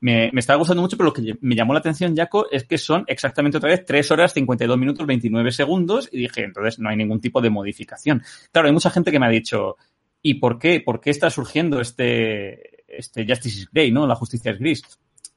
[0.00, 2.78] me, me estaba gustando mucho, pero lo que me llamó la atención, Jaco, es que
[2.78, 6.96] son exactamente otra vez 3 horas 52 minutos 29 segundos y dije, entonces no hay
[6.96, 8.22] ningún tipo de modificación.
[8.50, 9.76] Claro, hay mucha gente que me ha dicho,
[10.22, 10.80] ¿y por qué?
[10.80, 14.06] ¿Por qué está surgiendo este, este Justice is Grey, no?
[14.06, 14.82] La justicia es gris.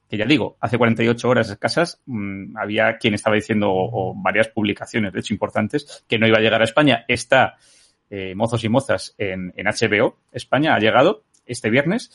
[0.08, 4.48] Que ya digo, hace 48 horas escasas mmm, había quien estaba diciendo, o, o, varias
[4.48, 7.04] publicaciones, de hecho importantes, que no iba a llegar a España.
[7.08, 7.56] Está
[8.08, 10.20] eh, Mozos y Mozas en, en HBO.
[10.32, 12.10] España ha llegado este viernes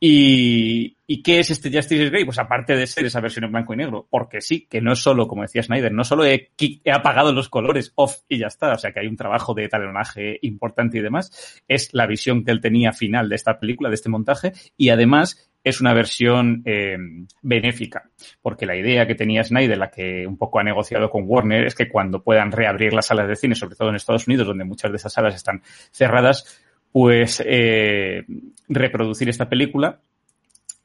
[0.00, 2.24] ¿Y, ¿Y, qué es este Justice Grey?
[2.24, 4.98] Pues aparte de ser esa versión en blanco y negro, porque sí, que no es
[4.98, 8.72] solo, como decía Snyder, no solo he, he, apagado los colores off y ya está,
[8.72, 12.50] o sea que hay un trabajo de talonaje importante y demás, es la visión que
[12.50, 16.98] él tenía final de esta película, de este montaje, y además es una versión eh,
[17.40, 18.10] benéfica,
[18.42, 21.74] porque la idea que tenía Snyder, la que un poco ha negociado con Warner, es
[21.74, 24.90] que cuando puedan reabrir las salas de cine, sobre todo en Estados Unidos, donde muchas
[24.90, 26.62] de esas salas están cerradas,
[26.94, 28.24] pues eh,
[28.68, 29.98] reproducir esta película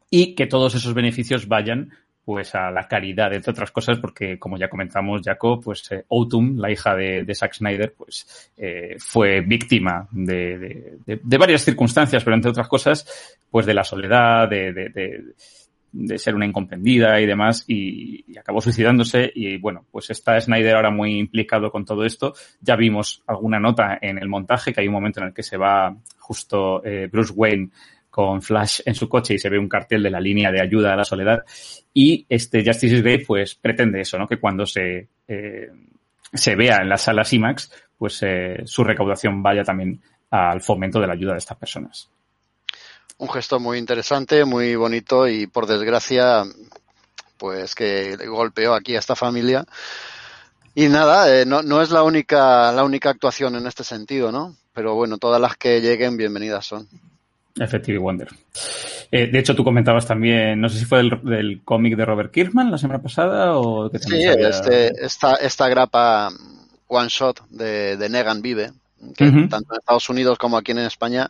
[0.09, 1.91] y que todos esos beneficios vayan
[2.25, 6.59] pues a la caridad, entre otras cosas, porque como ya comentamos, Jacob, pues eh, Autumn,
[6.59, 11.63] la hija de, de Zack Snyder, pues eh, fue víctima de, de, de, de, varias
[11.63, 14.73] circunstancias, pero entre otras cosas, pues de la soledad, de,
[15.91, 19.31] de, ser una incomprendida y demás, y, acabó suicidándose.
[19.33, 22.33] Y bueno, pues está Snyder ahora muy implicado con todo esto.
[22.61, 25.57] Ya vimos alguna nota en el montaje, que hay un momento en el que se
[25.57, 27.69] va justo eh, Bruce Wayne
[28.09, 30.93] con Flash en su coche y se ve un cartel de la línea de ayuda
[30.93, 31.43] a la soledad.
[31.93, 34.27] Y este Justice Day, pues pretende eso, ¿no?
[34.27, 35.69] Que cuando se, eh,
[36.33, 41.07] se vea en las salas IMAX, pues eh, su recaudación vaya también al fomento de
[41.07, 42.09] la ayuda de estas personas
[43.19, 46.43] un gesto muy interesante, muy bonito y por desgracia,
[47.37, 49.65] pues que golpeó aquí a esta familia.
[50.73, 54.55] Y nada, eh, no, no, es la única, la única actuación en este sentido, ¿no?
[54.73, 56.87] Pero bueno, todas las que lleguen, bienvenidas son.
[57.59, 58.29] Effective Wonder.
[59.11, 62.31] Eh, de hecho, tú comentabas también, no sé si fue del, del cómic de Robert
[62.31, 64.47] Kirkman la semana pasada o que Sí, había...
[64.47, 66.29] este, esta, esta grapa
[66.87, 68.71] one shot de, de Negan Vive,
[69.15, 69.49] que uh -huh.
[69.49, 71.29] tanto en Estados Unidos como aquí en España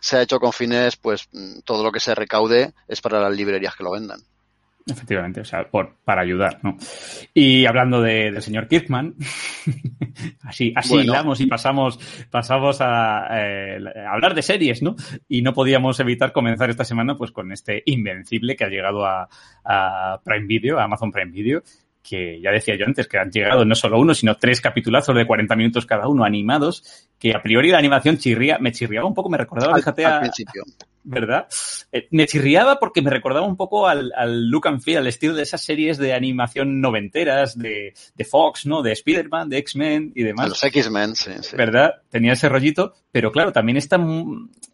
[0.00, 1.28] se ha hecho con fines, pues
[1.64, 4.20] todo lo que se recaude es para las librerías que lo vendan.
[4.86, 6.76] Efectivamente, o sea, por, para ayudar, ¿no?
[7.34, 9.14] Y hablando de, del señor Kirkman,
[10.42, 11.12] así, así bueno.
[11.12, 11.98] hilamos y pasamos,
[12.30, 14.96] pasamos a, eh, a, hablar de series, ¿no?
[15.28, 19.28] Y no podíamos evitar comenzar esta semana pues con este Invencible que ha llegado a,
[19.64, 21.62] a Prime Video, a Amazon Prime Video,
[22.02, 25.26] que ya decía yo antes, que han llegado no solo uno, sino tres capitulazos de
[25.26, 29.28] 40 minutos cada uno animados, que a priori la animación chirría, me chirriaba un poco,
[29.28, 30.64] me recordaba, al, fíjate, al a, principio.
[31.02, 31.46] ¿verdad?
[31.92, 35.34] Eh, me chirriaba porque me recordaba un poco al, al, look and feel, al estilo
[35.34, 38.82] de esas series de animación noventeras, de, de Fox, ¿no?
[38.82, 40.48] De Spider-Man, de X-Men y demás.
[40.48, 41.56] Los X-Men, sí, sí.
[41.56, 42.02] ¿Verdad?
[42.10, 43.98] Tenía ese rollito, pero claro, también está,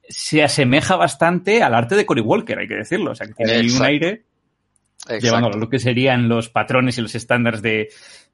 [0.09, 3.13] se asemeja bastante al arte de Cory Walker, hay que decirlo.
[3.13, 4.25] O sea, que tiene ahí un aire.
[5.21, 7.89] Llevando lo que serían los patrones y los estándares de,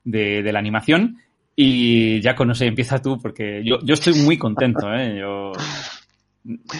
[0.05, 1.18] de, de, la animación.
[1.55, 5.18] Y ya no sé, empieza tú, porque yo, yo estoy muy contento, ¿eh?
[5.18, 5.53] Yo,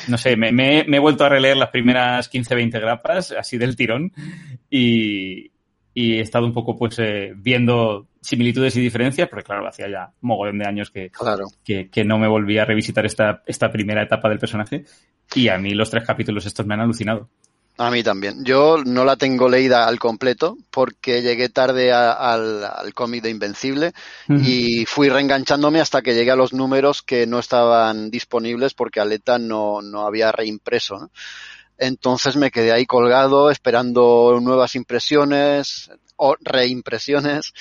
[0.09, 3.59] no sé, me, me, me he vuelto a releer las primeras 15, 20 grapas, así
[3.59, 4.12] del tirón,
[4.71, 5.51] y,
[5.95, 10.12] y he estado un poco, pues, eh, viendo similitudes y diferencias, porque claro, hacía ya
[10.23, 11.47] un mogollón de años que, claro.
[11.64, 14.85] que, que, no me volví a revisitar esta, esta primera etapa del personaje,
[15.35, 17.29] y a mí los tres capítulos estos me han alucinado.
[17.83, 18.45] A mí también.
[18.45, 23.31] Yo no la tengo leída al completo porque llegué tarde a, al, al cómic de
[23.31, 23.88] Invencible
[24.29, 24.47] uh -huh.
[24.47, 29.40] y fui reenganchándome hasta que llegué a los números que no estaban disponibles porque Aleta
[29.40, 30.97] no, no había reimpreso.
[30.97, 31.11] ¿no?
[31.77, 37.53] Entonces me quedé ahí colgado esperando nuevas impresiones o reimpresiones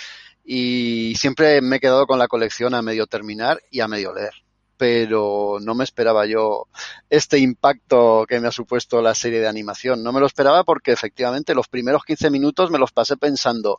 [0.45, 4.33] y siempre me he quedado con la colección a medio terminar y a medio leer
[4.81, 6.65] pero no me esperaba yo
[7.07, 10.01] este impacto que me ha supuesto la serie de animación.
[10.01, 13.77] No me lo esperaba porque efectivamente los primeros 15 minutos me los pasé pensando,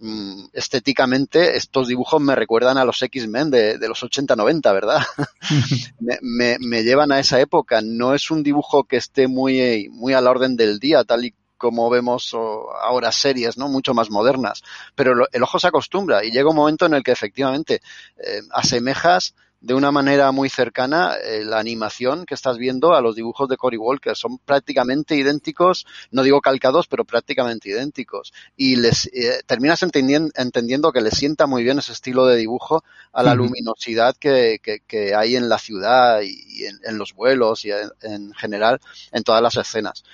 [0.00, 5.00] mmm, estéticamente estos dibujos me recuerdan a los X-Men de, de, los 80-90, ¿verdad?
[5.98, 7.80] me, me, me, llevan a esa época.
[7.82, 11.34] No es un dibujo que esté muy, muy a la orden del día, tal y
[11.56, 13.68] como vemos ahora series, ¿no?
[13.68, 14.62] Mucho más modernas.
[14.94, 17.80] Pero el ojo se acostumbra y llega un momento en el que efectivamente
[18.18, 23.16] eh, asemejas de una manera muy cercana eh, la animación que estás viendo a los
[23.16, 24.14] dibujos de Cory Walker.
[24.14, 28.34] Son prácticamente idénticos, no digo calcados, pero prácticamente idénticos.
[28.58, 33.22] Y les eh, terminas entendiendo, que le sienta muy bien ese estilo de dibujo a
[33.22, 38.80] la luminosidad que, que, hay en la ciudad y en, los vuelos y en general
[39.12, 40.04] en todas las escenas.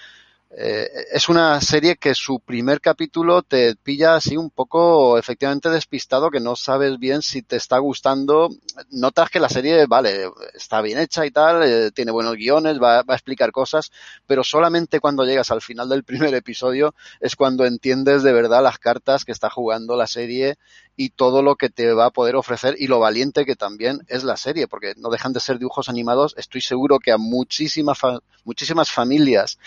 [0.52, 6.28] Eh, es una serie que su primer capítulo te pilla así un poco efectivamente despistado,
[6.28, 8.48] que no sabes bien si te está gustando.
[8.90, 13.02] Notas que la serie, vale, está bien hecha y tal, eh, tiene buenos guiones, va,
[13.02, 13.92] va, a explicar cosas,
[14.26, 18.78] pero solamente cuando llegas al final del primer episodio es cuando entiendes de verdad las
[18.78, 20.58] cartas que está jugando la serie
[20.96, 24.22] y todo lo que te va a poder ofrecer y lo valiente que también es
[24.22, 26.34] la serie, porque no dejan de ser dibujos animados.
[26.36, 27.98] Estoy seguro que a muchísimas,
[28.44, 29.58] muchísimas familias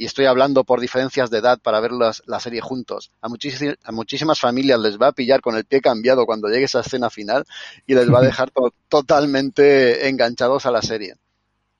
[0.00, 3.12] y estoy hablando por diferencias de edad para ver la serie juntos.
[3.20, 6.80] A, a, muchísimas familias les va a pillar con el pie cambiado cuando llegue esa
[6.80, 7.44] escena final
[7.86, 8.50] y les va a dejar
[8.88, 11.16] totalmente enganchados a la serie.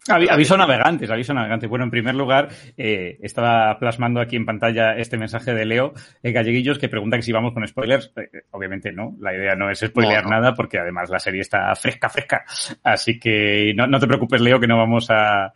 [0.09, 1.68] Aviso navegantes, aviso navegantes.
[1.68, 6.33] Bueno, en primer lugar, eh, estaba plasmando aquí en pantalla este mensaje de Leo eh,
[6.33, 8.12] Galleguillos que pregunta que si vamos con spoilers.
[8.16, 12.11] Eh, obviamente no, la idea no es spoilear nada porque además la serie está fresca,
[12.11, 12.44] fresca.
[12.83, 15.52] Así que no, no te preocupes, Leo, que no vamos a,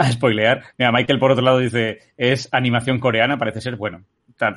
[0.00, 0.64] a spoilear.
[0.78, 4.04] Mira, Michael por otro lado dice, es animación coreana, parece ser, bueno,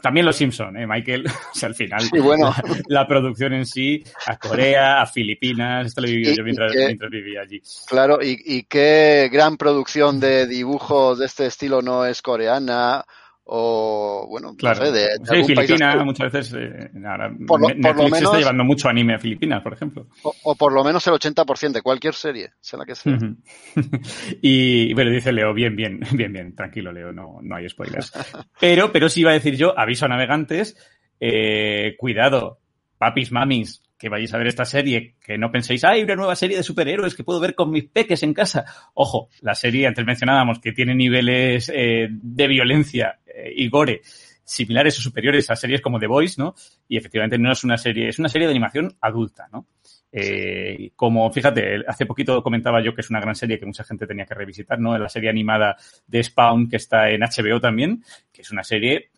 [0.02, 1.26] también los Simpson, ¿eh, Michael?
[1.54, 2.54] o sea, al final, bueno.
[2.88, 7.42] la, producción en sí, a Corea, a Filipinas, esto lo viví yo mientras, mientras, vivía
[7.42, 7.62] allí.
[7.88, 13.04] Claro, y, y qué gran producción de dibujos de este estilo no es coreana
[13.46, 14.90] o bueno, claro.
[14.90, 18.64] de, sí, Filipinas muchas veces eh, ahora, por lo, Netflix por lo menos, está llevando
[18.64, 20.08] mucho anime a Filipinas, por ejemplo.
[20.44, 23.18] O, por lo menos el 80% de cualquier serie, sea la que sea.
[24.42, 28.14] y bueno, dice Leo, bien, bien, bien, bien, tranquilo Leo, no, no hay spoilers.
[28.60, 30.78] pero, pero sí iba a decir yo, aviso a navegantes,
[31.20, 32.60] eh, cuidado,
[32.98, 36.58] papis, mamis, que vayáis a ver esta serie, que no penséis, hay una nueva serie
[36.58, 38.66] de superhéroes que puedo ver con mis peques en casa.
[38.96, 44.02] Ojo, la serie antes mencionábamos que tiene niveles eh, de violencia eh, y gore
[44.44, 46.54] similares o superiores a series como The Voice, ¿no?
[46.86, 49.68] Y efectivamente no es una serie, es una serie de animación adulta, ¿no?
[50.12, 54.06] Eh, como, fíjate, hace poquito comentaba yo que es una gran serie que mucha gente
[54.06, 54.98] tenía que revisitar, ¿no?
[54.98, 59.12] La serie animada de Spawn que está en HBO también, que es una serie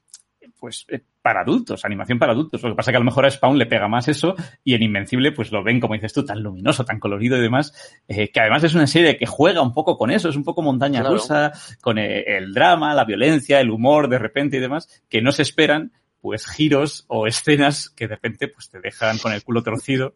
[0.65, 2.63] pues eh, para adultos, animación para adultos.
[2.63, 4.73] Lo que pasa es que a lo mejor a Spawn le pega más eso y
[4.73, 8.31] en Invencible pues lo ven, como dices tú, tan luminoso, tan colorido y demás, eh,
[8.31, 11.03] que además es una serie que juega un poco con eso, es un poco montaña
[11.03, 11.51] rusa,
[11.81, 15.43] con eh, el, drama, la violencia, el humor de repente y demás, que no se
[15.43, 20.15] esperan pues giros o escenas que de repente pues te dejan con el culo torcido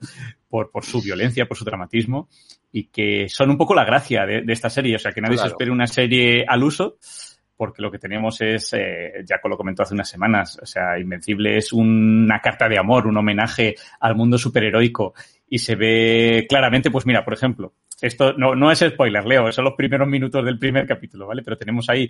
[0.49, 2.27] por, por su violencia, por su dramatismo
[2.71, 4.95] y que son un poco la gracia de, esta serie.
[4.95, 6.97] O sea, que nadie se espere una serie al uso,
[7.59, 11.57] porque lo que tenemos es, eh, Jaco lo comentó hace unas semanas, o sea, Invencible
[11.57, 15.13] es una carta de amor, un homenaje al mundo superheroico
[15.49, 19.65] y se ve claramente, pues mira, por ejemplo, esto no, no es spoiler, Leo, son
[19.65, 21.43] los primeros minutos del primer capítulo, ¿vale?
[21.43, 22.09] Pero tenemos ahí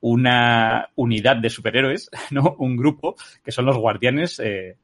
[0.00, 2.56] una unidad de superhéroes, ¿no?
[2.58, 4.76] Un grupo que son los guardianes eh,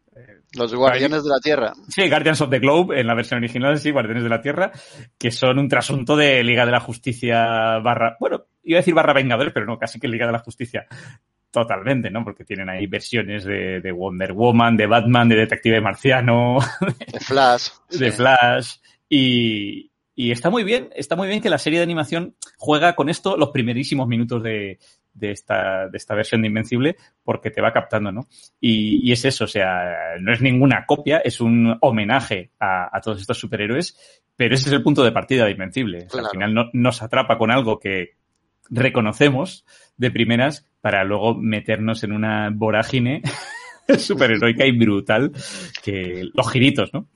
[0.55, 1.73] los Guardianes de la Tierra.
[1.89, 4.73] Sí, Guardians of the Globe, en la versión original, sí, Guardianes de la Tierra,
[5.19, 9.13] que son un trasunto de Liga de la Justicia barra, bueno, iba a decir barra
[9.13, 10.87] Vengadores, pero no, casi que Liga de la Justicia.
[11.51, 12.23] Totalmente, ¿no?
[12.23, 16.59] Porque tienen ahí versiones de, de Wonder Woman, de Batman, de Detective Marciano.
[17.13, 17.69] De Flash.
[17.91, 18.77] De Flash.
[19.09, 23.11] Y, y está muy bien, está muy bien que la serie de animación juega con
[23.11, 24.79] esto los primerísimos minutos de,
[25.13, 28.27] de esta, de esta versión de Invencible porque te va captando, ¿no?
[28.59, 33.01] Y, y, es eso, o sea, no es ninguna copia, es un homenaje a, a
[33.03, 36.09] todos estos superhéroes, pero ese es el punto de partida de Invencible.
[36.13, 38.17] al final no, nos atrapa con algo que
[38.71, 39.67] reconocemos
[39.99, 43.23] de primeras para luego meternos en una vorágine
[43.99, 45.33] superheroica y brutal
[45.83, 47.09] que los giritos, ¿no?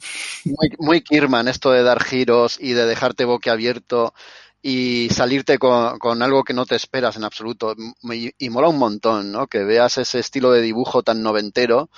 [0.78, 4.14] Muy, Kirman esto de dar giros y de dejarte boquiabierto
[4.62, 7.74] y salirte con, con, algo que no te esperas en absoluto.
[8.12, 9.46] Y, y, mola un montón, ¿no?
[9.46, 11.90] Que veas ese estilo de dibujo tan noventero,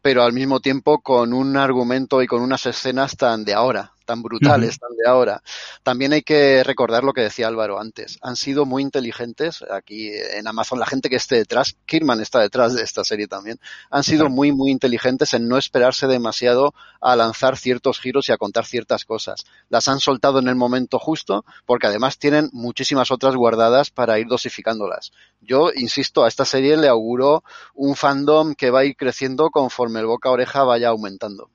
[0.00, 4.22] pero al mismo tiempo con un argumento y con unas escenas tan de ahora, tan
[4.22, 5.42] brutales, tan de ahora.
[5.82, 8.18] También hay que recordar lo que decía Álvaro antes.
[8.22, 12.74] Han sido muy inteligentes aquí en Amazon, la gente que esté detrás, Kirman está detrás
[12.74, 17.58] de esta serie también, han sido muy, muy inteligentes en no esperarse demasiado a lanzar
[17.58, 19.44] ciertos giros y a contar ciertas cosas.
[19.68, 24.26] Las han soltado en el momento justo porque además tienen muchísimas otras guardadas para ir
[24.26, 25.12] dosificándolas.
[25.42, 27.44] Yo, insisto, a esta serie le auguro
[27.74, 31.50] un fandom que va a ir creciendo conforme el boca a oreja vaya aumentando.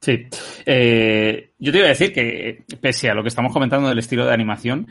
[0.00, 0.26] Sí.
[0.66, 4.26] Eh, yo te iba a decir que, pese a lo que estamos comentando del estilo
[4.26, 4.86] de animación,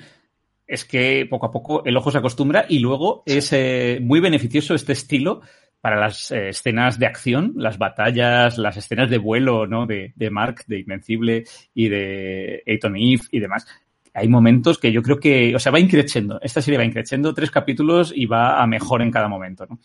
[0.66, 4.74] es que poco a poco el ojo se acostumbra y luego es eh, muy beneficioso
[4.74, 5.42] este estilo
[5.82, 9.86] para las eh, escenas de acción, las batallas, las escenas de vuelo, ¿no?
[9.86, 13.68] De, de Mark, de Invencible y de Aiton Eve y demás.
[14.14, 16.40] Hay momentos que yo creo que, o sea, va increciendo.
[16.42, 19.80] Esta serie va increciendo tres capítulos y va a mejor en cada momento, ¿no?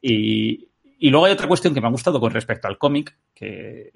[0.00, 3.92] Y, y luego hay otra cuestión que me ha gustado con respecto al cómic, que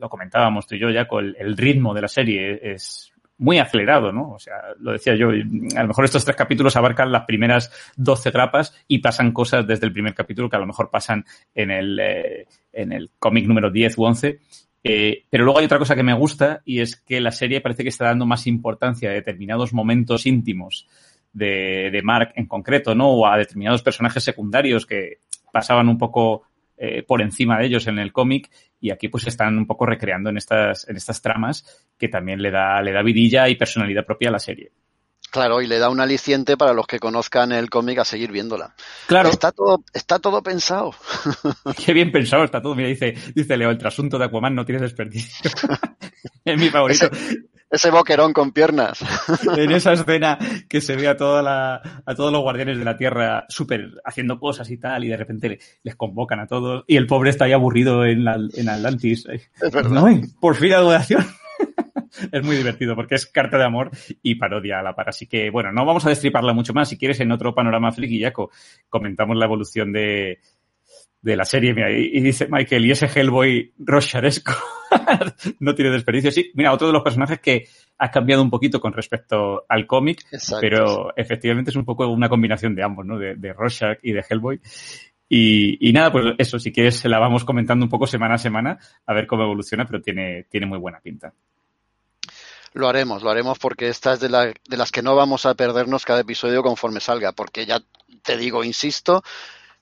[0.00, 4.12] lo comentábamos tú y yo ya, con el ritmo de la serie es muy acelerado,
[4.12, 4.32] ¿no?
[4.32, 8.30] O sea, lo decía yo, a lo mejor estos tres capítulos abarcan las primeras 12
[8.30, 11.98] trapas y pasan cosas desde el primer capítulo que a lo mejor pasan en el,
[12.00, 14.40] eh, en el cómic número 10 u 11.
[14.82, 17.82] Eh, pero luego hay otra cosa que me gusta y es que la serie parece
[17.82, 20.86] que está dando más importancia a determinados momentos íntimos
[21.32, 23.08] de, de Mark en concreto, ¿no?
[23.08, 25.18] O a determinados personajes secundarios que
[25.52, 26.44] pasaban un poco
[26.82, 30.30] eh, por encima de ellos en el cómic y aquí pues están un poco recreando
[30.30, 34.30] en estas, en estas tramas que también le da, le da vidilla y personalidad propia
[34.30, 34.72] a la serie.
[35.30, 38.74] Claro, y le da un aliciente para los que conozcan el cómic a seguir viéndola.
[39.06, 39.28] Claro.
[39.28, 40.92] Está todo, está todo pensado.
[41.84, 42.74] Qué bien pensado está todo.
[42.74, 45.50] Mira, dice, dice Leo, el trasunto de Aquaman no tiene desperdicio.
[46.44, 47.06] es mi favorito.
[47.06, 49.00] Ese, ese, boquerón con piernas.
[49.56, 52.96] en esa escena que se ve a toda la, a todos los guardianes de la
[52.96, 57.06] Tierra súper haciendo cosas y tal, y de repente les convocan a todos, y el
[57.06, 59.26] pobre está ahí aburrido en, la, en Atlantis.
[59.26, 59.90] Es verdad.
[59.90, 60.06] No,
[60.40, 61.24] por fin algo de acción.
[62.32, 63.90] es muy divertido porque es carta de amor
[64.22, 65.08] y parodia a la par.
[65.08, 66.88] Así que, bueno, no vamos a destriparla mucho más.
[66.88, 68.50] Si quieres, en otro panorama Jaco,
[68.88, 70.40] comentamos la evolución de,
[71.22, 71.74] de la serie.
[71.74, 74.52] Mira, y, y, dice Michael, y ese Hellboy rocharesco
[75.60, 76.30] no tiene desperdicio.
[76.30, 77.66] Sí, mira, otro de los personajes que
[77.98, 80.24] ha cambiado un poquito con respecto al cómic,
[80.60, 83.18] pero efectivamente es un poco una combinación de ambos, ¿no?
[83.18, 84.60] De, de Rorschach y de Hellboy.
[85.28, 88.38] Y, y, nada, pues eso, si quieres, se la vamos comentando un poco semana a
[88.38, 91.32] semana, a ver cómo evoluciona, pero tiene, tiene muy buena pinta.
[92.72, 95.54] Lo haremos, lo haremos porque esta es de, la, de las que no vamos a
[95.54, 97.80] perdernos cada episodio conforme salga, porque ya
[98.22, 99.22] te digo, insisto,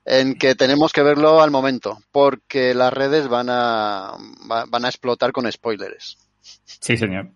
[0.09, 4.17] en que tenemos que verlo al momento, porque las redes van a,
[4.69, 6.17] van a explotar con spoilers.
[6.81, 7.31] Sí, señor.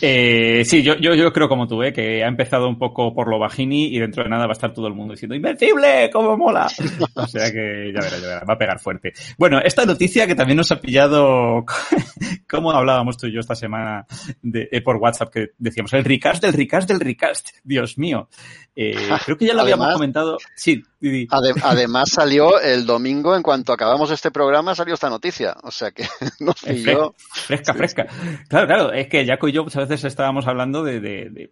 [0.00, 1.92] Eh, sí, yo, yo, yo creo como tú, ¿eh?
[1.92, 4.72] que ha empezado un poco por lo bajini y dentro de nada va a estar
[4.72, 6.10] todo el mundo diciendo ¡Invencible!
[6.12, 6.68] ¡Cómo mola!
[7.16, 9.12] O sea que ya verá, ya verá, va a pegar fuerte.
[9.38, 11.64] Bueno, esta noticia que también nos ha pillado,
[12.48, 14.06] como hablábamos tú y yo esta semana
[14.42, 17.48] de, eh, por WhatsApp, que decíamos el recast del recast del recast.
[17.62, 18.28] Dios mío.
[18.76, 20.38] Eh, creo que ya lo además, habíamos comentado.
[20.56, 21.26] Sí, Didi.
[21.30, 25.56] Ade además salió el domingo, en cuanto acabamos este programa, salió esta noticia.
[25.62, 26.06] O sea que
[26.40, 27.14] nos pilló.
[27.18, 28.06] Fresca, fresca.
[28.54, 31.50] Claro, claro, es que Jaco y yo muchas veces estábamos hablando de, de,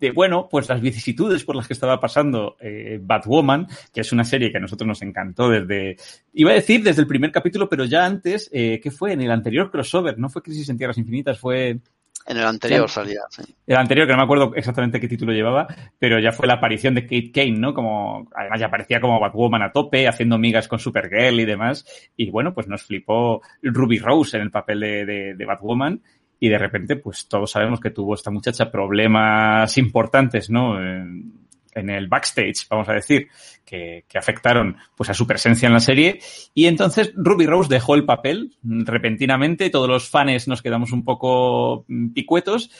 [0.00, 4.24] de, bueno, pues las vicisitudes por las que estaba pasando eh, Batwoman, que es una
[4.24, 5.96] serie que a nosotros nos encantó desde,
[6.32, 9.12] iba a decir desde el primer capítulo, pero ya antes, eh, ¿qué fue?
[9.12, 11.78] En el anterior crossover, no fue Crisis en Tierras Infinitas, fue...
[12.26, 13.42] En el anterior salía, sí.
[13.66, 15.66] El anterior, que no me acuerdo exactamente qué título llevaba,
[15.98, 17.72] pero ya fue la aparición de Kate Kane, ¿no?
[17.72, 21.84] Como, además ya aparecía como Batwoman a tope, haciendo migas con Supergirl y demás.
[22.16, 26.00] Y bueno, pues nos flipó Ruby Rose en el papel de, de, de Batwoman.
[26.38, 30.80] Y de repente, pues todos sabemos que tuvo esta muchacha problemas importantes, ¿no?
[30.80, 31.45] En,
[31.76, 33.28] en el backstage, vamos a decir,
[33.64, 36.20] que, que, afectaron pues a su presencia en la serie.
[36.54, 41.84] Y entonces Ruby Rose dejó el papel repentinamente, todos los fans nos quedamos un poco
[42.14, 42.70] picuetos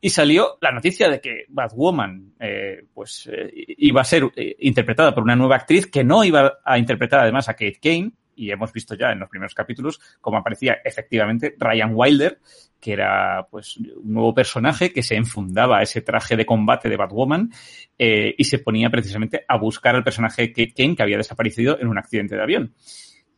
[0.00, 5.14] y salió la noticia de que Batwoman eh, pues eh, iba a ser eh, interpretada
[5.14, 8.72] por una nueva actriz que no iba a interpretar además a Kate Kane, y hemos
[8.72, 12.40] visto ya en los primeros capítulos cómo aparecía efectivamente Ryan Wilder,
[12.80, 17.50] que era pues un nuevo personaje que se enfundaba ese traje de combate de Batwoman
[17.98, 21.88] eh, y se ponía precisamente a buscar al personaje Kate Kane que había desaparecido en
[21.88, 22.74] un accidente de avión.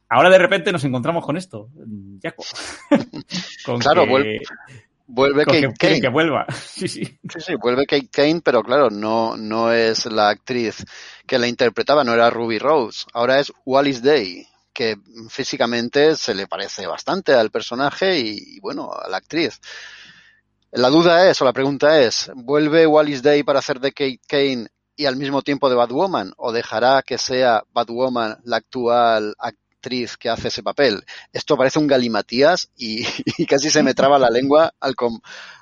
[0.08, 1.70] Ahora de repente nos encontramos con esto,
[2.22, 2.44] Jaco.
[3.64, 4.10] con claro, que...
[4.10, 4.40] vuelve,
[5.06, 6.00] vuelve Kate que, Kane.
[6.00, 6.46] Que vuelva.
[6.52, 7.04] Sí, sí.
[7.04, 10.84] Sí, sí, vuelve Kate Kane, pero claro, no, no es la actriz
[11.26, 13.06] que la interpretaba, no era Ruby Rose.
[13.12, 14.96] Ahora es Wallis Day, que
[15.30, 19.60] físicamente se le parece bastante al personaje y, bueno, a la actriz.
[20.72, 24.66] La duda es, o la pregunta es, ¿vuelve Wallis Day para hacer de Kate Kane
[24.96, 26.32] y al mismo tiempo de Batwoman?
[26.36, 31.04] ¿O dejará que sea Batwoman la actual actriz que hace ese papel?
[31.32, 33.04] Esto parece un galimatías y,
[33.48, 34.96] casi se me traba la lengua al,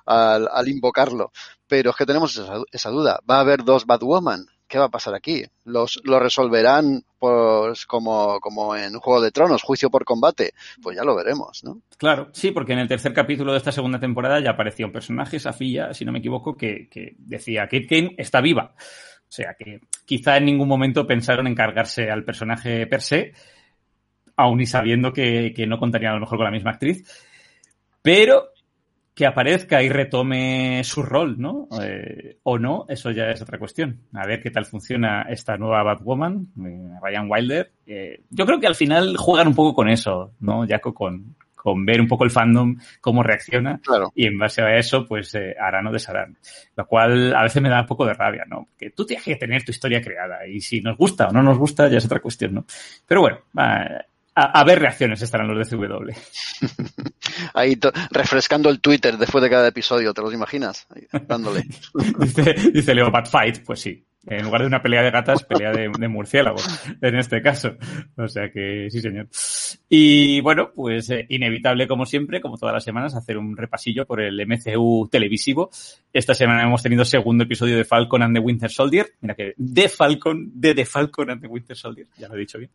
[0.06, 1.30] al, al invocarlo.
[1.66, 3.20] Pero es que tenemos esa, esa duda.
[3.30, 4.46] ¿Va a haber dos Batwoman?
[4.72, 5.44] ¿Qué va a pasar aquí?
[5.66, 10.54] ¿Los, lo resolverán pues como, como en Juego de Tronos, juicio por combate?
[10.82, 11.82] Pues ya lo veremos, ¿no?
[11.98, 15.38] Claro, sí, porque en el tercer capítulo de esta segunda temporada ya aparecía un personaje,
[15.38, 18.72] Safilla, si no me equivoco, que, que decía, Kate Kane está viva.
[18.74, 23.34] O sea que quizá en ningún momento pensaron en cargarse al personaje per se,
[24.36, 27.06] aun y sabiendo que, que no contarían a lo mejor con la misma actriz.
[28.00, 28.51] Pero
[29.14, 31.68] que aparezca y retome su rol, ¿no?
[31.82, 34.00] Eh, o no, eso ya es otra cuestión.
[34.14, 37.72] A ver qué tal funciona esta nueva Batwoman, eh, Ryan Wilder.
[37.86, 40.94] Eh, yo creo que al final juegan un poco con eso, ¿no, Jaco?
[40.94, 43.78] Con, con ver un poco el fandom, cómo reacciona.
[43.84, 44.12] Claro.
[44.16, 46.36] Y en base a eso, pues eh, harán o desharán.
[46.74, 48.68] Lo cual a veces me da un poco de rabia, ¿no?
[48.76, 50.46] Que tú tienes que tener tu historia creada.
[50.46, 52.64] Y si nos gusta o no nos gusta, ya es otra cuestión, ¿no?
[53.06, 56.10] Pero bueno, va, a, a, ver reacciones estarán los de CW.
[57.54, 57.78] Ahí
[58.10, 60.86] refrescando el Twitter después de cada episodio, ¿te los imaginas?
[60.94, 61.64] Ahí, dándole.
[62.18, 64.04] dice, dice Leo Bad Fight, pues sí.
[64.26, 66.64] En lugar de una pelea de gatas, pelea de, de murciélagos,
[67.00, 67.76] en este caso.
[68.16, 69.28] O sea que sí, señor.
[69.88, 74.20] Y bueno, pues eh, inevitable como siempre, como todas las semanas, hacer un repasillo por
[74.20, 75.70] el MCU televisivo.
[76.12, 79.08] Esta semana hemos tenido segundo episodio de Falcon and the Winter Soldier.
[79.20, 82.58] Mira que de Falcon, de The Falcon and the Winter Soldier, ya lo he dicho
[82.58, 82.70] bien.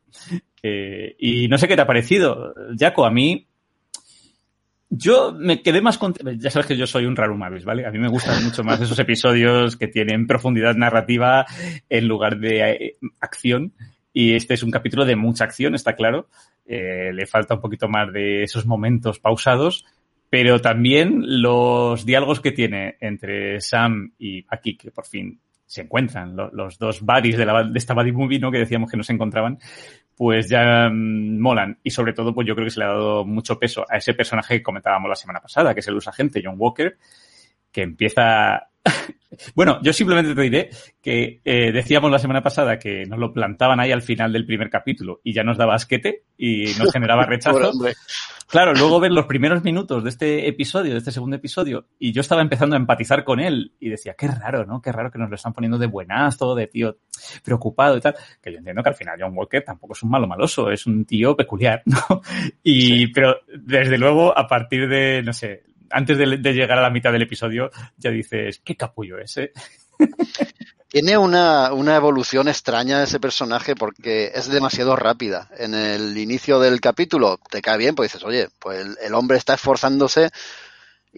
[0.62, 3.48] Eh, y no sé qué te ha parecido, Jaco, a mí
[4.90, 6.32] yo me quedé más contento.
[6.32, 7.86] Ya sabes que yo soy un raro Mavis, ¿vale?
[7.86, 11.46] A mí me gustan mucho más esos episodios que tienen profundidad narrativa
[11.90, 13.74] en lugar de eh, acción.
[14.14, 16.30] Y este es un capítulo de mucha acción, está claro.
[16.66, 19.86] Eh, le falta un poquito más de esos momentos pausados,
[20.30, 26.36] pero también los diálogos que tiene entre Sam y Bucky, que por fin se encuentran,
[26.36, 28.52] los, los dos buddies de, la, de esta buddy movie, ¿no?
[28.52, 29.60] Que decíamos que no se encontraban,
[30.18, 31.80] pues ya mmm, molan.
[31.84, 34.16] Y sobre todo, pues yo creo que se le ha dado mucho peso a ese
[34.16, 36.98] personaje que comentábamos la semana pasada, que es el usagente John Walker,
[37.72, 38.70] que empieza...
[39.56, 40.70] bueno, yo simplemente te diré
[41.02, 44.70] que eh, decíamos la semana pasada que nos lo plantaban ahí al final del primer
[44.70, 47.72] capítulo y ya nos daba asquete y nos generaba rechazo.
[48.48, 52.22] claro, luego ver los primeros minutos de este episodio, de este segundo episodio, y yo
[52.22, 54.82] estaba empezando a empatizar con él y decía, qué raro, ¿no?
[54.82, 56.98] Qué raro que nos lo están poniendo de buenazo, de tío
[57.44, 58.16] preocupado y tal.
[58.42, 61.06] Que yo entiendo que al final John Walker tampoco es un malo maloso, es un
[61.06, 62.22] tío peculiar, ¿no?
[62.64, 63.08] Y, sí.
[63.08, 67.22] pero desde luego, a partir de, no sé, antes de, llegar a la mitad del
[67.22, 69.52] episodio, ya dices, qué capullo ese.
[70.90, 75.50] Tiene una, una, evolución extraña ese personaje porque es demasiado rápida.
[75.58, 79.56] En el inicio del capítulo te cae bien, pues dices, oye, pues el hombre está
[79.56, 80.30] esforzándose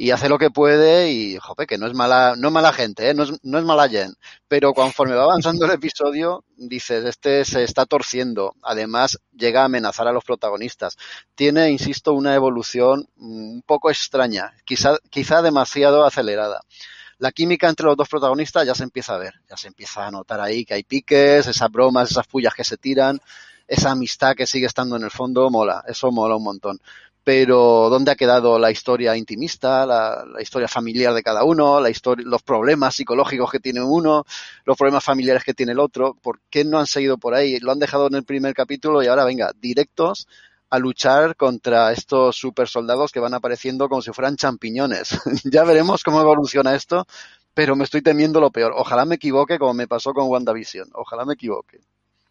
[0.02, 3.10] y hace lo que puede y, jope, que no es mala, no es mala gente,
[3.10, 3.14] ¿eh?
[3.14, 4.16] no, es, no es mala Jen.
[4.48, 8.56] Pero conforme va avanzando el episodio, dices, este se está torciendo.
[8.62, 10.96] Además, llega a amenazar a los protagonistas.
[11.36, 16.62] Tiene, insisto, una evolución un poco extraña, quizá, quizá demasiado acelerada.
[17.18, 20.12] La química entre los dos protagonistas ya se empieza a ver, ya se empieza a
[20.12, 23.20] notar ahí que hay piques, esas bromas, esas pullas que se tiran,
[23.68, 26.80] esa amistad que sigue estando en el fondo, mola, eso mola un montón
[27.30, 32.96] pero ¿dónde ha quedado la historia intimista, la, historia familiar de cada uno, los problemas
[32.96, 34.26] psicológicos que tiene uno,
[34.66, 36.16] los problemas familiares que tiene el otro?
[36.16, 37.60] ¿Por qué no han seguido por ahí?
[37.60, 40.28] Lo han dejado en el primer capítulo y ahora venga, directos
[40.72, 45.10] a luchar contra estos super soldados que van apareciendo como si fueran champiñones.
[45.44, 47.06] ya veremos cómo evoluciona esto,
[47.54, 48.74] pero me estoy temiendo lo peor.
[48.76, 50.90] Ojalá me equivoque como me pasó con WandaVision.
[50.94, 51.80] Ojalá me equivoque.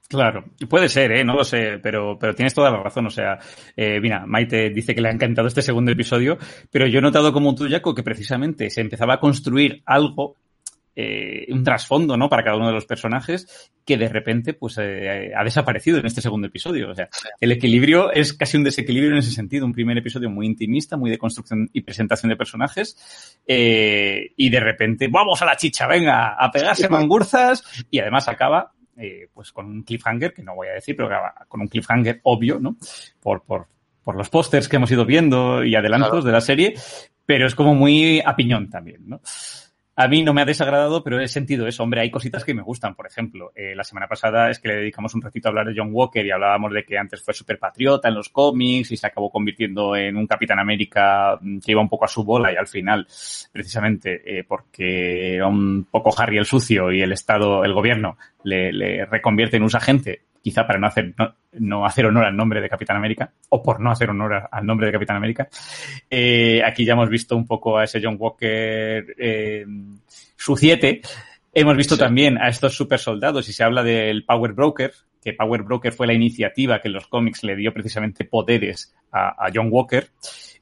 [0.09, 1.22] Claro, puede ser, ¿eh?
[1.22, 3.06] no lo sé, pero, pero tienes toda la razón.
[3.06, 3.38] O sea,
[3.76, 6.38] eh, mira, Maite dice que le ha encantado este segundo episodio,
[6.70, 10.36] pero yo he notado como tú, Jaco, que precisamente se empezaba a construir algo,
[10.96, 12.30] eh, un trasfondo, ¿no?
[12.30, 16.22] Para cada uno de los personajes, que de repente, pues, eh, ha desaparecido en este
[16.22, 16.90] segundo episodio.
[16.90, 19.66] O sea, el equilibrio es casi un desequilibrio en ese sentido.
[19.66, 24.61] Un primer episodio muy intimista, muy de construcción y presentación de personajes, eh, y de
[24.61, 29.66] repente, vamos a la chicha, venga, a pegarse mangurzas, y además acaba eh, pues con
[29.66, 31.11] un cliffhanger, que no voy a decir, pero
[31.49, 32.76] con un cliffhanger obvio, ¿no?
[33.20, 33.66] Por, por,
[34.03, 36.24] por los pósters que hemos ido viendo y adelantos claro.
[36.24, 36.74] de la serie,
[37.24, 39.20] pero es como muy a piñón también, ¿no?
[40.01, 41.82] A mí no me ha desagradado, pero he sentido eso.
[41.82, 42.94] Hombre, hay cositas que me gustan.
[42.94, 45.74] Por ejemplo, eh, la semana pasada es que le dedicamos un ratito a hablar de
[45.76, 49.09] John Walker y hablábamos de que antes fue súper patriota en los cómics y se
[49.09, 52.68] acabó convirtiendo en un Capitán América que iba un poco a su bola y al
[52.68, 53.09] final,
[53.51, 58.72] precisamente eh, porque era un poco Harry el sucio y el Estado, el gobierno, le,
[58.72, 62.61] le reconvierte en un agente quizá para no hacer, no, no, hacer honor al nombre
[62.61, 65.49] de Capitán América, o por no hacer honor al nombre de Capitán América.
[66.09, 69.66] Eh, aquí ya hemos visto un poco a ese John Walker eh,
[70.36, 71.01] suciete.
[71.53, 72.01] Hemos visto sí.
[72.01, 76.07] también a estos super soldados y se habla del Power Broker, que Power Broker fue
[76.07, 80.09] la iniciativa que en los cómics le dio precisamente poderes a, a John Walker.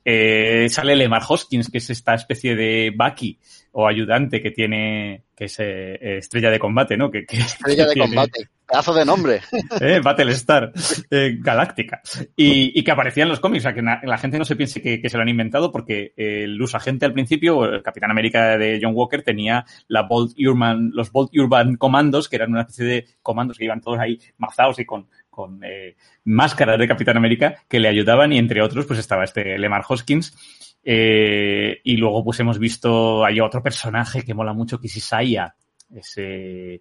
[0.08, 3.38] Eh, sale Lemar Hoskins, que es esta especie de Bucky
[3.78, 7.10] o ayudante que tiene, que es eh, estrella de combate, ¿no?
[7.10, 8.48] Que, que estrella que de tiene, combate.
[8.66, 9.40] Pedazo de nombre.
[9.80, 10.72] Eh, Battlestar
[11.10, 12.00] eh, Galáctica.
[12.34, 14.56] Y, y, que aparecía en los cómics, o sea, que na, la gente no se
[14.56, 18.56] piense que, que, se lo han inventado porque el usagente al principio, el Capitán América
[18.56, 22.86] de John Walker, tenía la Bolt Urban, los Bolt Urban Commandos, que eran una especie
[22.86, 27.56] de comandos que iban todos ahí mazados y con, con eh, máscaras de Capitán América
[27.68, 30.34] que le ayudaban y entre otros pues estaba este Lemar Hoskins
[30.88, 35.52] Eh, y luego pues hemos visto, hay otro personaje que mola mucho que es Isaiah,
[35.92, 36.80] ese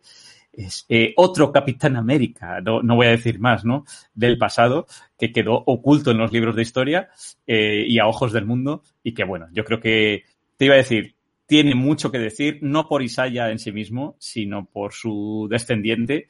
[0.53, 3.83] es eh, otro Capitán América, no, no, voy a decir más, ¿no?
[4.13, 4.85] Del pasado,
[5.17, 7.09] que quedó oculto en los libros de historia
[7.47, 10.25] eh, y a ojos del mundo y que, bueno, yo creo que,
[10.55, 11.15] te iba a decir,
[11.47, 16.27] tiene mucho que decir, no por Isaiah en sí mismo, sino por su descendiente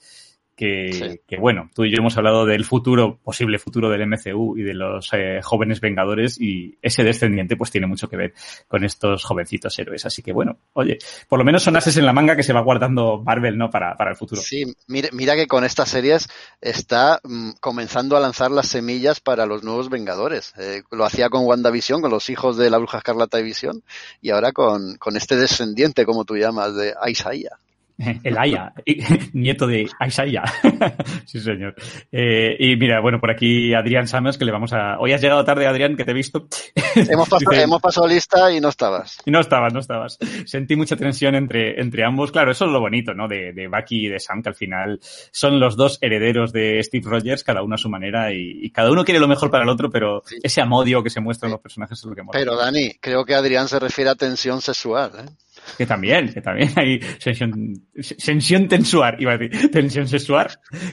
[0.55, 1.21] que, sí.
[1.27, 4.73] que, bueno, tú y yo hemos hablado del futuro, posible futuro del MCU y de
[4.73, 8.33] los eh, jóvenes vengadores y ese descendiente pues tiene mucho que ver
[8.67, 10.05] con estos jovencitos héroes.
[10.05, 10.97] Así que bueno, oye,
[11.27, 13.69] por lo menos son ases en la manga que se va guardando Marvel, ¿no?
[13.69, 14.41] Para, para el futuro.
[14.41, 16.27] Sí, mira, mira que con estas series
[16.61, 20.53] está mmm, comenzando a lanzar las semillas para los nuevos vengadores.
[20.57, 23.83] Eh, lo hacía con WandaVision, con los hijos de la bruja escarlata y Visión
[24.21, 27.57] y ahora con, con este descendiente, como tú llamas, de Isaiah.
[28.23, 28.73] El Aya,
[29.33, 30.43] nieto de Isaiah.
[31.25, 31.75] sí, señor.
[32.11, 34.99] Eh, y mira, bueno, por aquí Adrián Summers, que le vamos a...
[34.99, 36.47] Hoy has llegado tarde, Adrián, que te he visto.
[36.95, 37.63] hemos, pasado, Dice...
[37.63, 39.17] hemos pasado lista y no estabas.
[39.25, 40.17] Y no estabas, no estabas.
[40.45, 42.31] Sentí mucha tensión entre, entre ambos.
[42.31, 43.27] Claro, eso es lo bonito, ¿no?
[43.27, 44.99] De, de Bucky y de Sam, que al final
[45.31, 48.91] son los dos herederos de Steve Rogers, cada uno a su manera, y, y cada
[48.91, 50.37] uno quiere lo mejor para el otro, pero sí.
[50.43, 52.37] ese amodio que se muestra en los personajes es lo que mola.
[52.37, 55.44] Pero, Dani, creo que Adrián se refiere a tensión sexual, ¿eh?
[55.77, 60.47] Que también, que también hay tensión, tensual, iba a decir, tensión sexual,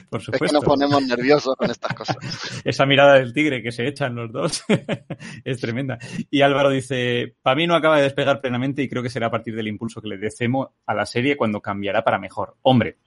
[0.09, 0.45] por supuesto.
[0.45, 2.17] Es que nos ponemos nerviosos con estas cosas.
[2.63, 4.63] Esa mirada del tigre que se echan los dos
[5.43, 5.97] es tremenda.
[6.29, 9.31] Y Álvaro dice, para mí no acaba de despegar plenamente y creo que será a
[9.31, 12.55] partir del impulso que le decemos a la serie cuando cambiará para mejor.
[12.61, 12.97] Hombre,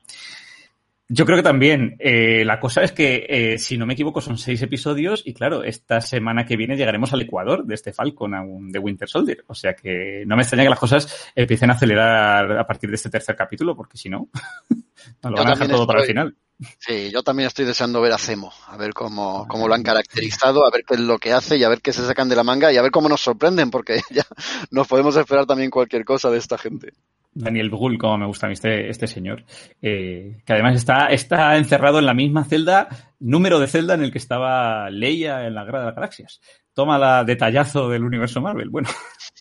[1.08, 1.96] yo creo que también.
[1.98, 5.62] Eh, la cosa es que, eh, si no me equivoco, son seis episodios y claro,
[5.62, 9.44] esta semana que viene llegaremos al Ecuador de este Falcon aún de Winter Soldier.
[9.46, 12.96] O sea que no me extraña que las cosas empiecen a acelerar a partir de
[12.96, 14.28] este tercer capítulo, porque si no,
[15.22, 16.36] nos lo van a dejar todo estoy, para el final.
[16.78, 20.66] Sí, yo también estoy deseando ver a Zemo, a ver cómo, cómo lo han caracterizado,
[20.66, 22.44] a ver qué es lo que hace y a ver qué se sacan de la
[22.44, 24.24] manga y a ver cómo nos sorprenden, porque ya
[24.70, 26.94] nos podemos esperar también cualquier cosa de esta gente.
[27.36, 29.44] Daniel Brühl, como me gusta a mí este, este señor,
[29.82, 32.88] eh, que además está, está encerrado en la misma celda,
[33.20, 36.40] número de celda en el que estaba Leia en la Guerra de las Galaxias.
[36.72, 38.70] Toma la detallazo del universo Marvel.
[38.70, 38.88] Bueno,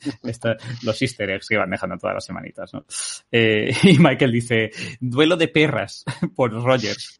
[0.83, 2.85] los easter eggs que van dejando todas las semanitas, ¿no?
[3.31, 6.03] Eh, y Michael dice, duelo de perras
[6.35, 7.17] por Rogers.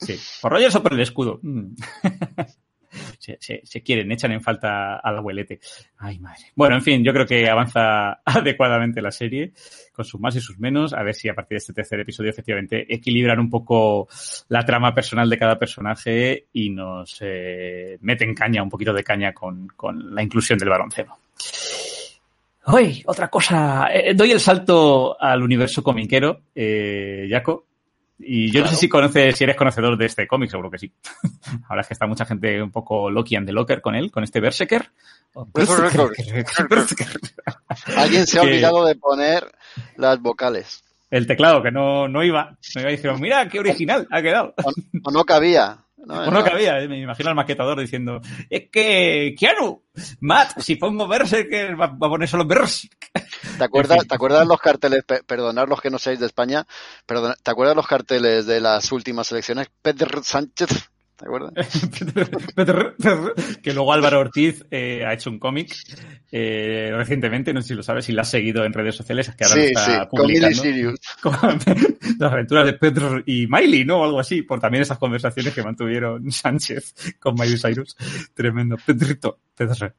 [0.00, 1.38] Sí, ¿por Rogers o por el escudo?
[1.42, 1.74] Mm.
[3.18, 5.60] Se, quieren, echan en falta al abuelete.
[5.98, 6.44] Ay, madre.
[6.54, 9.52] Bueno, en fin, yo creo que avanza adecuadamente la serie,
[9.92, 10.92] con sus más y sus menos.
[10.92, 14.08] A ver si a partir de este tercer episodio, efectivamente, equilibran un poco
[14.48, 19.32] la trama personal de cada personaje y nos eh, meten caña, un poquito de caña
[19.32, 21.18] con, con la inclusión del balonceno.
[22.70, 23.88] Hoy, otra cosa.
[23.90, 27.67] Eh, doy el salto al universo comiquero, eh, Jaco.
[28.18, 28.66] Y yo claro.
[28.66, 30.92] no sé si conoces, si eres conocedor de este cómic, seguro que sí.
[31.68, 34.24] Ahora es que está mucha gente un poco Loki and the Locker con él, con
[34.24, 34.90] este Berserker.
[37.96, 39.50] Alguien se ha olvidado de poner
[39.96, 40.82] las vocales.
[41.10, 42.56] El teclado, que no, no iba.
[42.74, 44.54] No iba y dijeron, mira, qué original ha quedado.
[44.62, 44.72] O,
[45.04, 45.78] o no cabía.
[46.08, 49.82] No, no, no cabía, me imagino al maquetador diciendo, es que, Keanu,
[50.20, 53.10] Matt, si pongo Berserker, va, va a poner solo Berserk.
[53.58, 56.66] ¿Te acuerdas, ¿Te acuerdas los carteles, perdonad los que no seáis de España,
[57.04, 59.68] ¿te acuerdas los carteles de las últimas elecciones?
[59.82, 60.70] Pedro Sánchez,
[61.16, 61.52] ¿te acuerdas?
[63.62, 65.74] que luego Álvaro Ortiz eh, ha hecho un cómic
[66.30, 69.44] eh, recientemente, no sé si lo sabes, si lo has seguido en redes sociales, que
[69.44, 70.62] ahora sí, está sí, publicando.
[71.22, 71.32] Con
[72.18, 74.00] las aventuras de Pedro y Miley, ¿no?
[74.00, 77.96] O algo así, por también esas conversaciones que mantuvieron Sánchez con Miley Cyrus.
[78.34, 78.76] Tremendo.
[78.84, 79.38] Pedrito.
[79.54, 79.92] Pedro.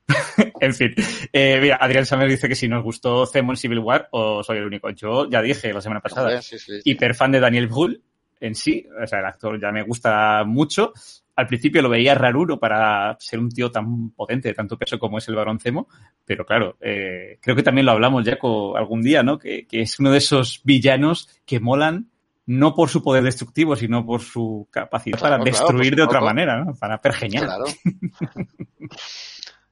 [0.61, 0.93] en fin.
[1.33, 4.57] Eh, mira, Adrián Samer dice que si nos gustó Zemo en Civil War o soy
[4.57, 4.89] el único.
[4.91, 8.01] Yo ya dije la semana pasada, sí, hiper fan de Daniel Brühl
[8.39, 10.93] en sí, o sea, el actor ya me gusta mucho.
[11.39, 15.17] Al principio lo veía raruro para ser un tío tan potente, de tanto peso como
[15.17, 15.87] es el Barón Zemo,
[16.25, 19.39] pero claro, eh, creo que también lo hablamos ya con, algún día, ¿no?
[19.39, 22.09] Que, que es uno de esos villanos que molan
[22.45, 26.21] no por su poder destructivo, sino por su capacidad claro, para destruir claro, de otra
[26.21, 26.73] manera, ¿no?
[26.75, 27.45] Para pergeñar.
[27.45, 27.65] Claro.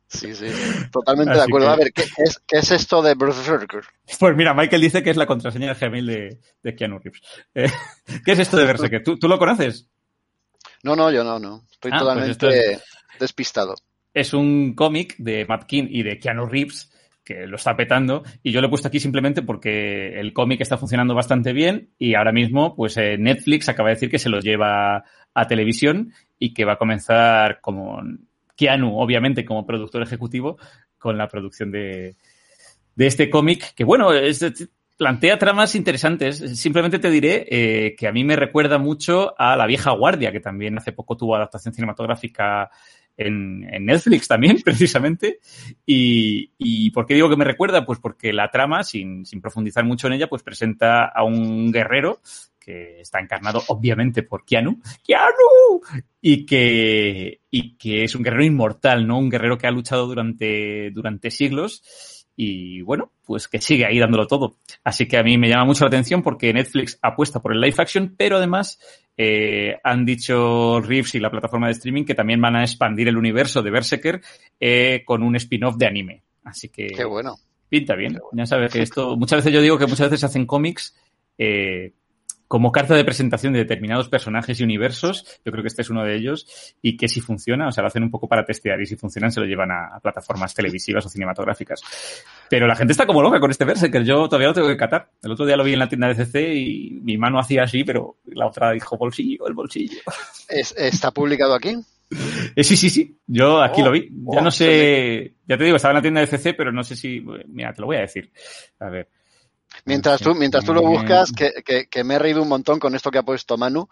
[0.09, 0.45] Sí, sí,
[0.89, 1.67] totalmente Así de acuerdo.
[1.67, 1.73] Que...
[1.73, 3.83] A ver, ¿qué es, ¿qué es, esto de Berserker?
[4.17, 7.21] Pues mira, Michael dice que es la contraseña de Gmail de, de Keanu Reeves.
[7.53, 7.69] Eh,
[8.25, 9.03] ¿Qué es esto de Berserker?
[9.03, 9.89] ¿Tú, ¿Tú, lo conoces?
[10.83, 11.63] No, no, yo no, no.
[11.71, 12.83] Estoy ah, totalmente pues es...
[13.19, 13.75] despistado.
[14.13, 16.91] Es un cómic de Matt King y de Keanu Reeves
[17.23, 20.77] que lo está petando y yo lo he puesto aquí simplemente porque el cómic está
[20.77, 24.39] funcionando bastante bien y ahora mismo pues eh, Netflix acaba de decir que se lo
[24.39, 25.03] lleva
[25.33, 28.01] a televisión y que va a comenzar como
[28.55, 30.57] Keanu, obviamente, como productor ejecutivo,
[30.97, 32.15] con la producción de,
[32.95, 34.41] de este cómic, que bueno, es,
[34.97, 36.59] plantea tramas interesantes.
[36.59, 40.39] Simplemente te diré eh, que a mí me recuerda mucho a La vieja guardia, que
[40.39, 42.69] también hace poco tuvo adaptación cinematográfica
[43.15, 45.39] en, Netflix también, precisamente.
[45.85, 47.85] Y, y, ¿por qué digo que me recuerda?
[47.85, 52.19] Pues porque la trama, sin, sin profundizar mucho en ella, pues presenta a un guerrero
[52.59, 56.03] que está encarnado obviamente por Keanu, ¡Keanu!
[56.19, 59.19] Y que, y que es un guerrero inmortal, ¿no?
[59.19, 61.81] Un guerrero que ha luchado durante, durante siglos
[62.39, 64.57] y bueno, pues que sigue ahí dándolo todo.
[64.83, 67.75] Así que a mí me llama mucho la atención porque Netflix apuesta por el live
[67.79, 68.79] action, pero además
[69.17, 73.17] eh, han dicho Reeves y la plataforma de streaming que también van a expandir el
[73.17, 74.21] universo de Berserker
[74.59, 76.23] eh, con un spin-off de anime.
[76.43, 77.37] Así que Qué bueno.
[77.67, 78.19] pinta bien.
[78.33, 80.95] Ya sabes que esto, muchas veces yo digo que muchas veces se hacen cómics
[81.39, 81.93] eh,
[82.47, 86.03] como carta de presentación de determinados personajes y universos, yo creo que este es uno
[86.03, 88.85] de ellos, y que si funciona, o sea, lo hacen un poco para testear, y
[88.85, 91.81] si funcionan se lo llevan a, plataformas televisivas o cinematográficas.
[92.49, 95.09] Pero la gente está como loca con este que yo todavía lo tengo que catar.
[95.21, 97.83] El otro día lo vi en la tienda de CC y mi mano hacía así,
[97.83, 99.99] pero la otra dijo bolsillo, el bolsillo.
[100.47, 101.75] ¿Está publicado aquí?
[102.55, 103.17] Eh, sí, sí, sí.
[103.27, 104.09] Yo aquí lo vi.
[104.09, 106.83] Ya oh, no sé, ya te digo, estaba en la tienda de CC, pero no
[106.83, 108.31] sé si, mira, te lo voy a decir.
[108.79, 109.09] A ver.
[109.85, 113.11] Mientras tú, mientras tú lo buscas, que, que, me he reído un montón con esto
[113.11, 113.87] que ha puesto Manu.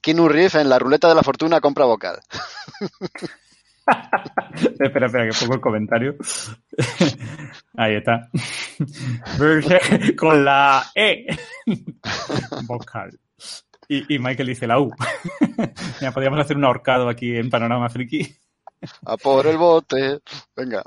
[0.00, 2.20] Kinu Reeves en la ruleta de la fortuna compra vocal.
[4.78, 6.16] espera, espera, que pongo el comentario.
[7.76, 8.28] Ahí está.
[10.16, 11.26] Con la E.
[12.66, 13.18] Vocal.
[13.88, 14.92] Y, y, Michael dice la U.
[16.00, 18.36] ya podríamos hacer un ahorcado aquí en Panorama Friki.
[19.04, 20.20] A por el bote.
[20.54, 20.84] Venga.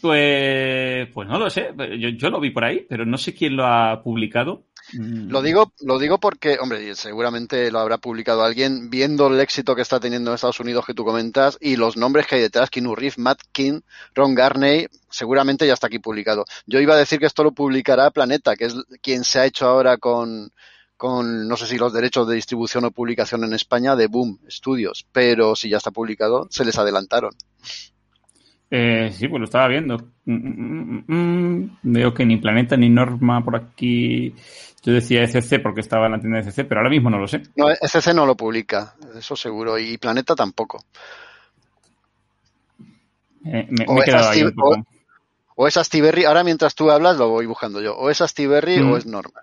[0.00, 1.70] Pues, pues no lo sé.
[1.98, 4.64] Yo, lo vi por ahí, pero no sé quién lo ha publicado.
[4.92, 5.30] Mm.
[5.30, 9.82] Lo digo, lo digo porque, hombre, seguramente lo habrá publicado alguien viendo el éxito que
[9.82, 12.94] está teniendo en Estados Unidos que tú comentas y los nombres que hay detrás, Keanu
[13.16, 13.80] Matt King,
[14.14, 16.44] Ron Garney, seguramente ya está aquí publicado.
[16.66, 19.66] Yo iba a decir que esto lo publicará Planeta, que es quien se ha hecho
[19.66, 20.52] ahora con,
[20.96, 25.06] con, no sé si los derechos de distribución o publicación en España de Boom Studios,
[25.12, 27.32] pero si ya está publicado, se les adelantaron.
[28.70, 29.96] Eh, sí, pues lo estaba viendo.
[30.26, 34.34] Mm, mm, mm, Veo que ni Planeta ni Norma por aquí.
[34.82, 37.26] Yo decía ECC porque estaba en la tienda de ECC, pero ahora mismo no lo
[37.26, 37.42] sé.
[37.56, 39.78] No, ECC no lo publica, eso seguro.
[39.78, 40.84] Y Planeta tampoco.
[43.44, 44.86] Eh, me, he quedado ahí un poco.
[45.56, 47.96] O, es Astiberri, ahora mientras tú hablas lo voy buscando yo.
[47.96, 49.42] O es Astiberri o es Norma.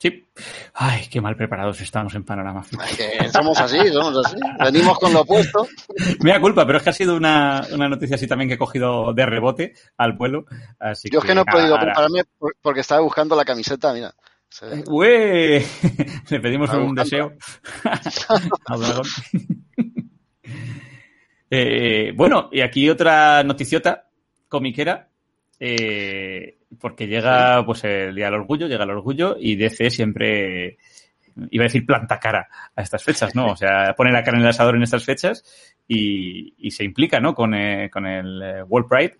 [0.00, 0.26] Sí.
[0.72, 2.64] Ay, qué mal preparados estamos en Panorama
[3.30, 4.34] somos así, somos así.
[4.64, 5.68] Venimos con lo opuesto.
[6.24, 9.12] Me da culpa, pero es que ha sido una, noticia así también que he cogido
[9.12, 10.46] de rebote al vuelo.
[10.78, 12.22] Así Yo es que no he podido prepararme
[12.62, 14.14] porque estaba buscando la camiseta, mira.
[14.86, 15.66] ¡Ué!
[16.30, 17.34] Le pedimos un deseo.
[21.50, 24.08] eh, bueno, y aquí otra noticiota
[24.48, 25.09] comiquera.
[25.62, 30.78] Eh, porque llega pues el Día del Orgullo, llega el Orgullo y DC siempre,
[31.50, 33.52] iba a decir planta cara a estas fechas, ¿no?
[33.52, 35.44] O sea, pone la cara en el asador en estas fechas
[35.86, 37.34] y, se implica, ¿no?
[37.34, 39.18] Con, eh, con el eh, World Pride.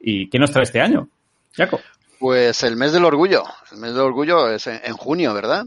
[0.00, 1.08] ¿Y qué nos trae este año,
[1.52, 1.78] Jaco?
[2.18, 3.42] Pues el mes del orgullo.
[3.72, 5.66] El mes del orgullo es en, junio, ¿verdad?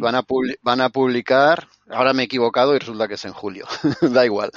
[0.00, 0.24] Van, a
[0.62, 3.66] van a publicar, ahora me he equivocado y resulta que es en julio,
[4.00, 4.50] da igual.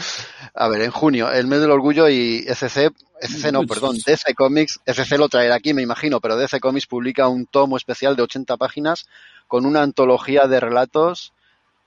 [0.54, 4.80] A ver, en junio, el mes del orgullo y ECC FC no, perdón, DC Comics,
[4.86, 8.58] FC lo traerá aquí, me imagino, pero DC Comics publica un tomo especial de 80
[8.58, 9.08] páginas
[9.48, 11.34] con una antología de relatos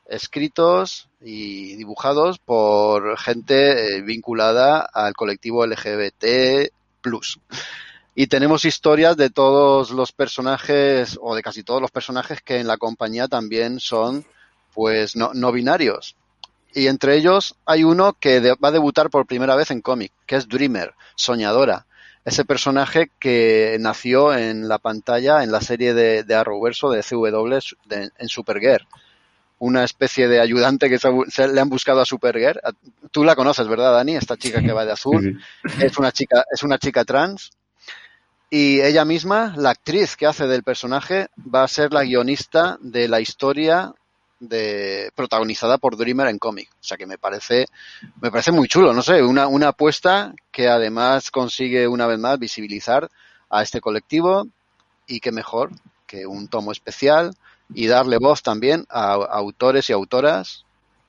[0.09, 6.73] escritos y dibujados por gente eh, vinculada al colectivo LGBT+.
[8.15, 12.67] Y tenemos historias de todos los personajes, o de casi todos los personajes que en
[12.67, 14.27] la compañía también son,
[14.75, 16.17] pues, no, no binarios.
[16.75, 20.37] Y entre ellos hay uno que va a debutar por primera vez en cómic, que
[20.37, 21.87] es Dreamer, Soñadora.
[22.25, 27.59] Ese personaje que nació en la pantalla en la serie de, de Arrowverso de CW
[27.91, 28.87] en Supergirl.
[29.61, 32.61] Una especie de ayudante que se, le han buscado a Supergirl.
[33.11, 34.15] Tú la conoces, ¿verdad, Dani?
[34.15, 35.41] Esta chica que va de azul.
[35.81, 37.51] Es una chica, es una chica trans.
[38.51, 43.07] Y ella misma, la actriz que hace del personaje, va a ser la guionista de
[43.09, 43.93] la historia
[44.41, 46.71] de protagonizada por Dreamer en cómic.
[46.81, 47.67] O sea que me parece,
[48.21, 52.39] me parece muy chulo, no sé, una, una apuesta que además consigue una vez más
[52.39, 53.09] visibilizar
[53.51, 54.47] a este colectivo
[55.07, 55.73] y que mejor
[56.07, 57.35] que un tomo especial
[57.75, 60.65] y darle voz también a, autores y autoras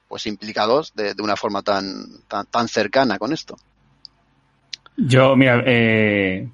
[0.07, 3.57] pues implicados de, de una forma tan, tan, tan, cercana con esto.
[4.97, 6.49] Yo, mira, eh,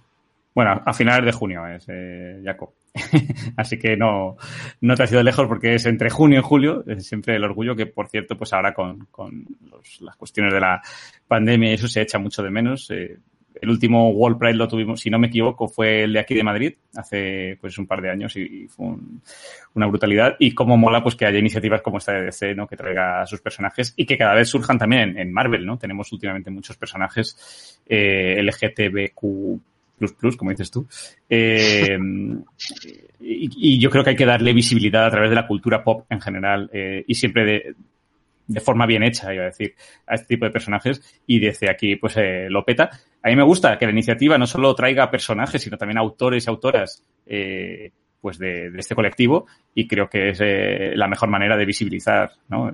[0.56, 2.70] bueno, a finales de junio es, eh, Jacob.
[3.58, 4.38] Así que no,
[4.80, 7.76] no te ha sido lejos porque es entre junio y julio, es siempre el orgullo
[7.76, 9.46] que, por cierto, pues ahora con, con
[10.00, 10.82] las cuestiones de la
[11.28, 12.90] pandemia y eso se echa mucho de menos.
[12.90, 13.18] Eh,
[13.62, 16.44] el último World Pride lo tuvimos, si no me equivoco, fue el de aquí de
[16.44, 18.96] Madrid, hace pues un par de años y, fue
[19.74, 20.38] una brutalidad.
[20.40, 22.66] Y cómo mola pues que haya iniciativas como esta de DC, ¿no?
[22.66, 25.78] Que traiga a sus personajes y que cada vez surjan también en, Marvel, ¿no?
[25.78, 30.88] Tenemos últimamente muchos personajes eh, LGTBQ plus plus, como dices tú.
[31.30, 31.98] Eh,
[33.20, 36.22] y, yo creo que hay que darle visibilidad a través de la cultura pop en
[36.22, 37.76] general eh, y siempre de,
[38.48, 39.74] de forma bien hecha, iba a decir,
[40.06, 42.90] a este tipo de personajes y desde aquí pues eh, lo peta.
[43.24, 46.50] A mí me gusta que la iniciativa no solo traiga personajes, sino también autores y
[46.50, 47.92] autoras eh,
[48.22, 50.40] pues de, de, este colectivo y creo que es
[50.98, 52.72] la mejor manera de visibilizar ¿no?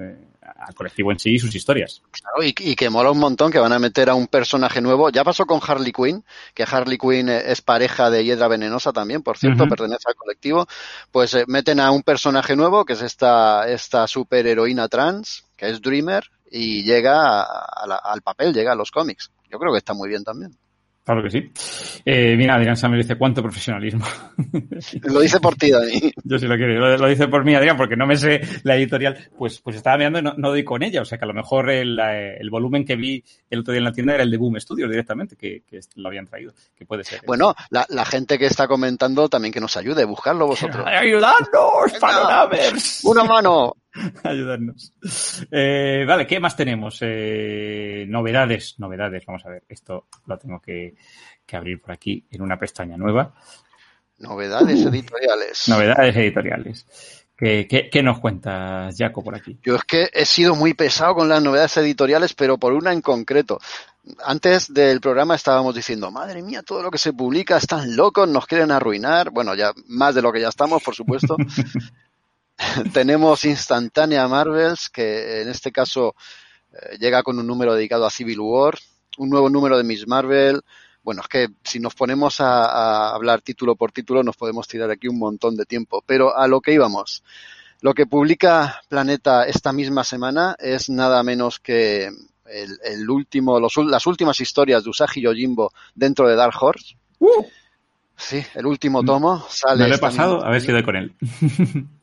[0.61, 2.01] Eh, al colectivo en sí y sus historias.
[2.11, 5.09] Claro, y, y, que mola un montón que van a meter a un personaje nuevo.
[5.09, 9.37] Ya pasó con Harley Quinn, que Harley Quinn es pareja de Hiedra Venenosa también, por
[9.37, 9.69] cierto, uh -huh.
[9.69, 10.67] pertenece al colectivo.
[11.11, 15.81] Pues eh, meten a un personaje nuevo, que es esta, esta superheroína trans, que es
[15.81, 19.31] Dreamer, y llega a, a la, al papel, llega a los cómics.
[19.49, 20.57] Yo creo que está muy bien también.
[21.03, 21.51] Claro que sí.
[22.05, 24.05] Eh, mira, Adrián Samer dice, ¿cuánto profesionalismo?
[25.03, 26.11] lo dice por ti, Dani.
[26.23, 28.75] Yo sí lo quiero, lo, lo, dice por mí, Adrián, porque no me sé la
[28.75, 29.29] editorial.
[29.35, 31.01] Pues, pues estaba mirando y no, no doy con ella.
[31.01, 33.85] O sea, que a lo mejor el, el, volumen que vi el otro día en
[33.85, 37.03] la tienda era el de Boom Studios directamente, que, que lo habían traído, que puede
[37.03, 37.21] ser.
[37.25, 40.85] Bueno, la, la, gente que está comentando también que nos ayude, buscarlo vosotros.
[40.85, 41.93] ¡Ayudadnos!
[43.03, 43.75] ¡Una mano!
[44.23, 44.93] ayudarnos.
[45.51, 46.99] Eh, vale, ¿qué más tenemos?
[47.01, 49.25] Eh, novedades, novedades.
[49.25, 50.95] Vamos a ver, esto lo tengo que,
[51.45, 53.33] que, abrir por aquí en una pestaña nueva.
[54.19, 55.67] Novedades uh, editoriales.
[55.67, 56.85] Novedades editoriales.
[57.35, 59.57] ¿Qué, qué, qué nos cuentas, Jaco, por aquí?
[59.63, 63.01] Yo es que he sido muy pesado con las novedades editoriales, pero por una en
[63.01, 63.59] concreto.
[64.23, 68.45] Antes del programa estábamos diciendo, madre mía, todo lo que se publica, están locos, nos
[68.45, 69.31] quieren arruinar.
[69.31, 71.35] Bueno, ya más de lo que ya estamos, por supuesto.
[72.93, 76.15] tenemos Instantánea Marvels, que en este caso
[76.71, 78.77] eh, llega con un número dedicado a Civil War,
[79.17, 80.61] un nuevo número de Miss Marvel.
[81.03, 84.91] Bueno, es que si nos ponemos a, a, hablar título por título nos podemos tirar
[84.91, 87.23] aquí un montón de tiempo, pero a lo que íbamos.
[87.81, 92.11] Lo que publica Planeta esta misma semana es nada menos que
[92.51, 96.95] el, el último, los, las últimas historias de Usagi Yojimbo dentro de Dark Horse.
[97.19, 97.45] Uh.
[98.15, 99.81] Sí, el último tomo sale.
[99.81, 101.15] No lo he pasado, a ver si doy con él.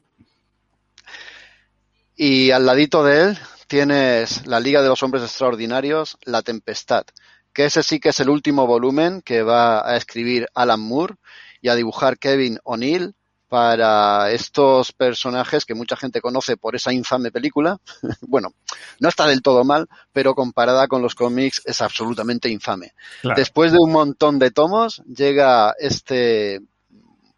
[2.20, 3.38] Y al ladito de él
[3.68, 7.04] tienes la Liga de los Hombres Extraordinarios, La Tempestad,
[7.52, 11.14] que ese sí que es el último volumen que va a escribir Alan Moore
[11.60, 13.14] y a dibujar Kevin O'Neill
[13.46, 17.78] para estos personajes que mucha gente conoce por esa infame película.
[18.22, 18.52] bueno,
[18.98, 22.94] no está del todo mal, pero comparada con los cómics es absolutamente infame.
[23.20, 23.38] Claro.
[23.38, 26.62] Después de un montón de tomos llega este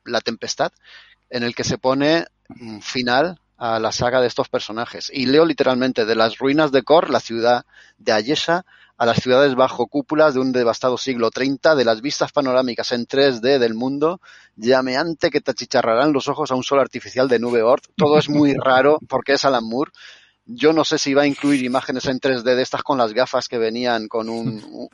[0.05, 0.73] La Tempestad,
[1.29, 2.25] en el que se pone
[2.81, 5.11] final a la saga de estos personajes.
[5.13, 7.67] Y leo literalmente de las ruinas de Kor, la ciudad
[7.99, 8.65] de Ayesha,
[8.97, 13.07] a las ciudades bajo cúpulas de un devastado siglo 30, de las vistas panorámicas en
[13.07, 14.21] 3D del mundo,
[14.57, 17.85] llameante que te achicharrarán los ojos a un sol artificial de nube Ort.
[17.97, 19.93] Todo es muy raro porque es Alan Moore.
[20.53, 23.47] Yo no sé si va a incluir imágenes en 3D de estas con las gafas
[23.47, 24.89] que venían con un, un,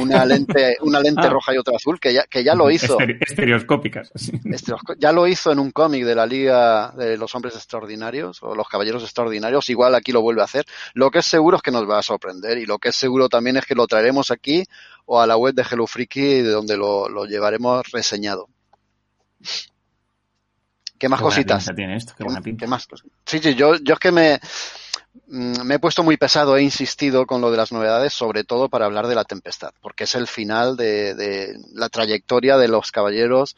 [0.00, 1.28] una lente, una lente ah.
[1.28, 2.96] roja y otra azul, que ya, que ya lo hizo.
[3.20, 4.10] Estereoscópicas.
[4.98, 8.66] Ya lo hizo en un cómic de la Liga de los Hombres Extraordinarios o los
[8.68, 9.68] Caballeros Extraordinarios.
[9.68, 10.64] Igual aquí lo vuelve a hacer.
[10.94, 13.28] Lo que es seguro es que nos va a sorprender y lo que es seguro
[13.28, 14.64] también es que lo traeremos aquí
[15.04, 18.48] o a la web de Hello Freaky, de donde lo, lo llevaremos reseñado.
[20.98, 21.70] ¿Qué más qué cositas?
[21.74, 22.86] Tiene esto, qué, ¿Qué, ¿Qué más?
[23.26, 24.38] Sí, sí, yo, yo es que me,
[25.26, 28.86] me he puesto muy pesado, he insistido con lo de las novedades, sobre todo para
[28.86, 33.56] hablar de la tempestad, porque es el final de, de la trayectoria de los caballeros,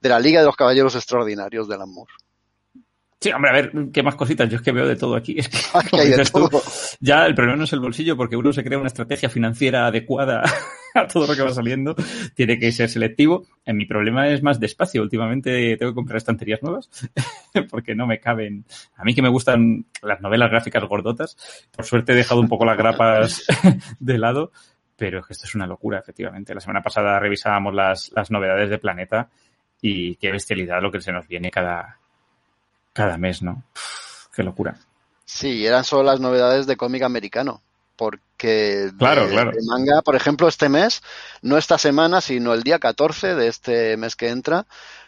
[0.00, 2.08] de la Liga de los Caballeros Extraordinarios del Amor.
[3.20, 4.50] Sí, hombre, a ver, ¿qué más cositas?
[4.50, 5.36] Yo es que veo de todo aquí.
[5.38, 5.58] Es que,
[5.90, 6.50] como dices tú,
[6.98, 10.42] ya el problema no es el bolsillo, porque uno se crea una estrategia financiera adecuada
[10.94, 11.94] a todo lo que va saliendo.
[12.34, 13.44] Tiene que ser selectivo.
[13.64, 15.02] En mi problema es más despacio.
[15.02, 16.90] Últimamente tengo que comprar estanterías nuevas,
[17.70, 18.64] porque no me caben.
[18.96, 21.36] A mí que me gustan las novelas gráficas gordotas.
[21.74, 23.44] Por suerte he dejado un poco las grapas
[23.98, 24.52] de lado,
[24.96, 26.54] pero es que esto es una locura, efectivamente.
[26.54, 29.28] La semana pasada revisábamos las, las novedades de Planeta
[29.80, 31.98] y qué bestialidad lo que se nos viene cada,
[32.92, 33.64] cada mes, ¿no?
[34.34, 34.76] Qué locura.
[35.24, 37.62] Sí, eran solo las novedades de cómic americano.
[38.02, 39.52] Porque claro, de, claro.
[39.64, 41.02] manga, por ejemplo, este mes,
[41.40, 44.66] no esta semana, sino el día 14 de este mes que entra,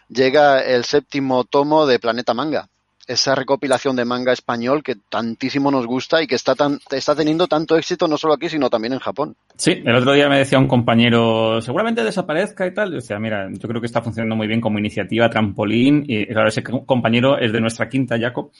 [0.08, 2.68] llega el séptimo tomo de Planeta Manga.
[3.08, 7.48] Esa recopilación de manga español que tantísimo nos gusta y que está, tan, está teniendo
[7.48, 9.34] tanto éxito no solo aquí, sino también en Japón.
[9.56, 12.90] Sí, el otro día me decía un compañero, seguramente desaparezca y tal.
[12.90, 16.04] Yo decía, mira, yo creo que está funcionando muy bien como iniciativa, trampolín.
[16.06, 18.52] Y claro, ese compañero es de nuestra quinta, Jacob.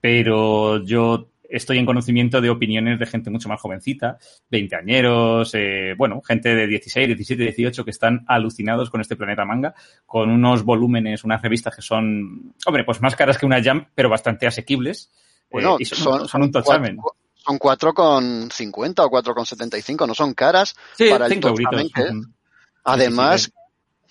[0.00, 4.18] Pero yo estoy en conocimiento de opiniones de gente mucho más jovencita,
[4.50, 9.74] veinteañeros, eh, bueno, gente de 16, 17, 18 que están alucinados con este planeta manga,
[10.04, 14.08] con unos volúmenes, unas revistas que son, hombre, pues más caras que una Jump, pero
[14.08, 15.10] bastante asequibles.
[15.50, 16.98] Bueno, eh, son, son, un tochamen.
[17.34, 21.92] Son 4,50 o 4,75, no son caras sí, para el euritos.
[22.84, 23.52] Además,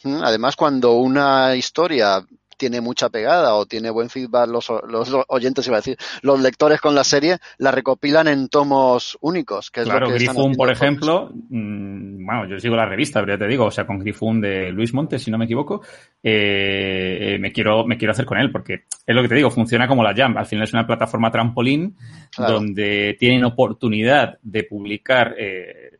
[0.03, 2.25] además, cuando una historia
[2.57, 6.81] tiene mucha pegada o tiene buen feedback los, los oyentes, iba a decir, los lectores
[6.81, 9.71] con la serie, la recopilan en tomos únicos.
[9.71, 13.33] Que es claro, lo que Grifun, por ejemplo, mmm, bueno, yo sigo la revista, pero
[13.33, 15.81] ya te digo, o sea, con Grifun de Luis Montes, si no me equivoco,
[16.23, 19.87] eh, me quiero me quiero hacer con él, porque es lo que te digo, funciona
[19.87, 20.37] como la Jam.
[20.37, 21.95] Al final es una plataforma trampolín
[22.35, 22.53] claro.
[22.53, 25.97] donde tienen oportunidad de publicar eh,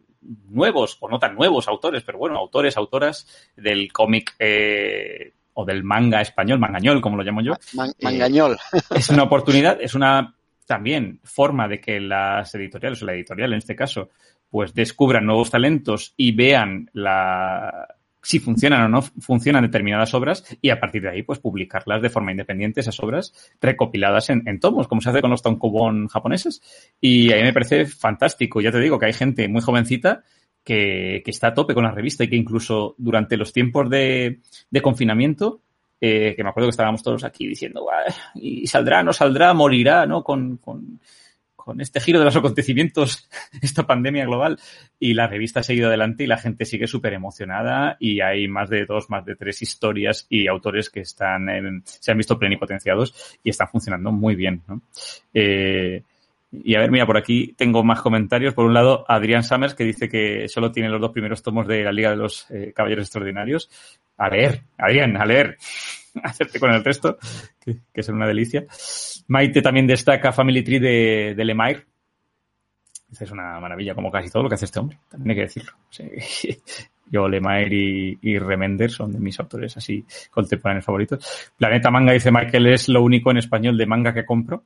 [0.50, 5.84] nuevos, o no tan nuevos autores, pero bueno, autores, autoras del cómic eh, o del
[5.84, 7.54] manga español, mangañol, como lo llamo yo.
[7.74, 8.58] Man mangañol.
[8.74, 10.36] Eh, es una oportunidad, es una
[10.66, 14.10] también forma de que las editoriales, o la editorial en este caso,
[14.50, 17.88] pues descubran nuevos talentos y vean la
[18.22, 22.10] si funcionan o no funcionan determinadas obras y a partir de ahí pues publicarlas de
[22.10, 26.60] forma independiente esas obras recopiladas en, en tomos como se hace con los tonkobon japoneses
[27.00, 30.24] y a mí me parece fantástico ya te digo que hay gente muy jovencita
[30.66, 34.40] que, que, está a tope con la revista y que incluso durante los tiempos de,
[34.70, 35.62] de confinamiento,
[36.02, 37.88] eh, que me acuerdo que estábamos todos aquí diciendo,
[38.34, 40.24] y saldrá, no saldrá, morirá, ¿no?
[40.24, 41.00] Con, con,
[41.56, 43.30] con este giro de los acontecimientos,
[43.62, 44.60] esta pandemia global,
[45.00, 48.70] y la revista ha seguido adelante y la gente sigue súper emocionada y hay más
[48.70, 53.38] de dos, más de tres historias y autores que están, en, se han visto plenipotenciados
[53.44, 54.82] y están funcionando muy bien, ¿no?
[55.34, 56.04] Eh,
[56.64, 58.54] y a ver, mira, por aquí tengo más comentarios.
[58.54, 61.84] Por un lado, Adrián Summers, que dice que solo tiene los dos primeros tomos de
[61.84, 63.70] la Liga de los eh, Caballeros Extraordinarios.
[64.18, 65.58] A leer, Adrián, a leer.
[66.24, 67.18] Hacerte con el resto,
[67.60, 68.66] que, que, es una delicia.
[69.28, 71.86] Maite también destaca Family Tree de, de Lemire.
[73.20, 75.00] Es una maravilla, como casi todo lo que hace este hombre.
[75.10, 75.72] También hay que decirlo.
[77.12, 81.52] Yo, Lemire y, y, Remender son de mis autores así contemporáneos favoritos.
[81.58, 84.64] Planeta Manga dice Michael es lo único en español de manga que compro.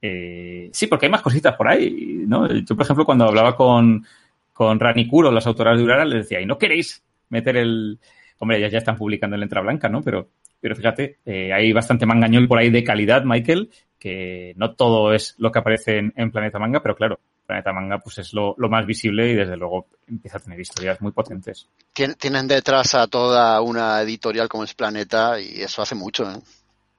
[0.00, 2.48] Eh, sí, porque hay más cositas por ahí, ¿no?
[2.48, 4.06] Yo, por ejemplo, cuando hablaba con,
[4.52, 7.98] con Rani Kuro, las autoras de Urara, les decía, y no queréis meter el...
[8.38, 10.00] Hombre, ellas ya están publicando en Letra Blanca, ¿no?
[10.00, 10.28] Pero,
[10.60, 15.34] pero fíjate, eh, hay bastante mangañol por ahí de calidad, Michael, que no todo es
[15.38, 18.86] lo que aparece en, Planeta Manga, pero claro, Planeta Manga pues es lo, lo, más
[18.86, 21.68] visible y desde luego empieza a tener historias muy potentes.
[21.92, 26.36] Tienen detrás a toda una editorial como es Planeta y eso hace mucho, ¿eh?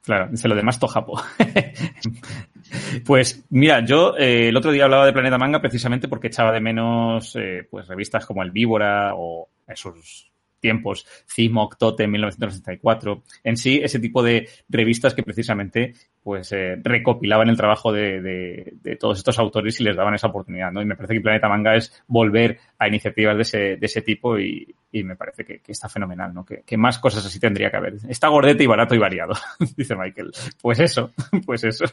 [0.02, 1.20] Claro, dice lo demás Tojapo.
[3.04, 6.60] pues mira, yo eh, el otro día hablaba de Planeta Manga precisamente porque echaba de
[6.60, 10.29] menos eh, pues revistas como El Víbora o esos
[10.60, 13.22] tiempos, Cimoc, Totem, 1964.
[13.44, 18.74] En sí, ese tipo de revistas que precisamente pues eh, recopilaban el trabajo de, de,
[18.82, 20.82] de, todos estos autores y les daban esa oportunidad, ¿no?
[20.82, 24.38] Y me parece que Planeta Manga es volver a iniciativas de ese, de ese tipo
[24.38, 26.44] y, y me parece que, que, está fenomenal, ¿no?
[26.44, 27.94] Que, que, más cosas así tendría que haber.
[28.08, 29.32] Está gordete y barato y variado,
[29.76, 30.30] dice Michael.
[30.60, 31.10] Pues eso,
[31.46, 31.86] pues eso.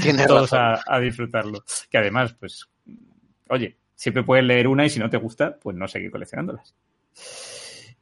[0.00, 1.64] Tiene Todos a, a, disfrutarlo.
[1.90, 2.68] Que además, pues,
[3.48, 6.74] oye, siempre puedes leer una y si no te gusta, pues no seguir coleccionándolas.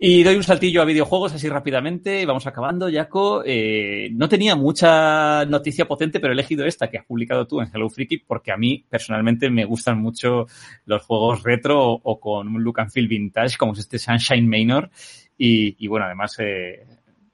[0.05, 3.45] Y doy un saltillo a videojuegos así rápidamente vamos acabando, Jaco.
[3.47, 7.71] Eh, no tenía mucha noticia potente, pero he elegido esta que has publicado tú en
[7.73, 10.47] Hello Freaky porque a mí personalmente me gustan mucho
[10.87, 14.49] los juegos retro o, o con un look and feel vintage como es este Sunshine
[14.49, 14.91] Manor
[15.39, 16.85] y, y bueno, además eh,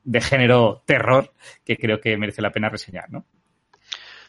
[0.05, 1.33] de género terror
[1.65, 3.25] que creo que merece la pena reseñar, ¿no?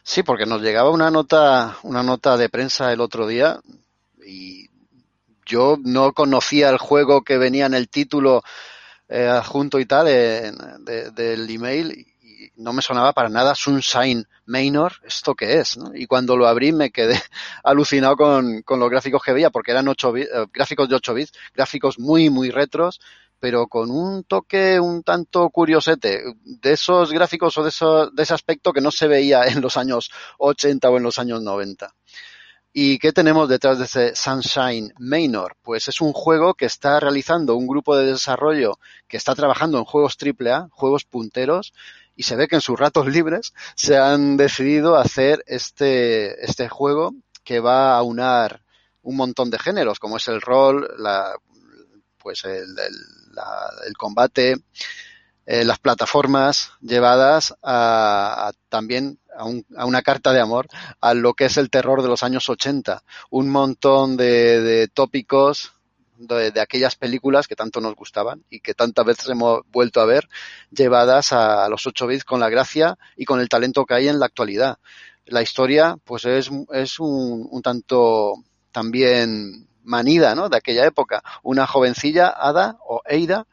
[0.02, 3.60] Sí, porque nos llegaba una nota, una nota de prensa el otro día
[4.26, 4.69] y
[5.50, 8.42] yo no conocía el juego que venía en el título
[9.08, 12.06] eh, adjunto y tal eh, de, del email y
[12.54, 15.76] no me sonaba para nada Sunshine Manor, ¿esto qué es?
[15.76, 15.90] ¿no?
[15.94, 17.20] Y cuando lo abrí me quedé
[17.64, 21.14] alucinado con, con, los gráficos que veía porque eran 8 bits, eh, gráficos de 8
[21.14, 23.00] bits, gráficos muy, muy retros,
[23.40, 28.34] pero con un toque un tanto curiosete, de esos gráficos o de, eso, de ese
[28.34, 31.92] aspecto que no se veía en los años 80 o en los años 90.
[32.72, 35.56] ¿Y qué tenemos detrás de ese Sunshine Manor?
[35.60, 39.84] Pues es un juego que está realizando un grupo de desarrollo que está trabajando en
[39.84, 41.74] juegos AAA, juegos punteros,
[42.14, 47.12] y se ve que en sus ratos libres se han decidido hacer este, este juego
[47.42, 48.62] que va a unar
[49.02, 51.34] un montón de géneros, como es el rol, la,
[52.18, 52.72] pues el,
[53.32, 54.54] la, el combate,
[55.52, 60.68] eh, las plataformas llevadas a, también a, un, a, una carta de amor
[61.00, 63.02] a lo que es el terror de los años 80.
[63.30, 65.72] Un montón de, de tópicos
[66.16, 70.04] de, de, aquellas películas que tanto nos gustaban y que tantas veces hemos vuelto a
[70.04, 70.28] ver
[70.70, 74.20] llevadas a, los 8 bits con la gracia y con el talento que hay en
[74.20, 74.78] la actualidad.
[75.26, 78.34] La historia, pues es, es un, un tanto
[78.70, 80.48] también manida, ¿no?
[80.48, 81.22] De aquella época.
[81.42, 83.46] Una jovencilla, Ada o Eida,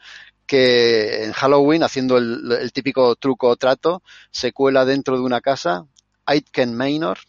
[0.47, 5.85] que en Halloween, haciendo el, típico truco o trato, se cuela dentro de una casa,
[6.25, 7.19] Aitken Manor,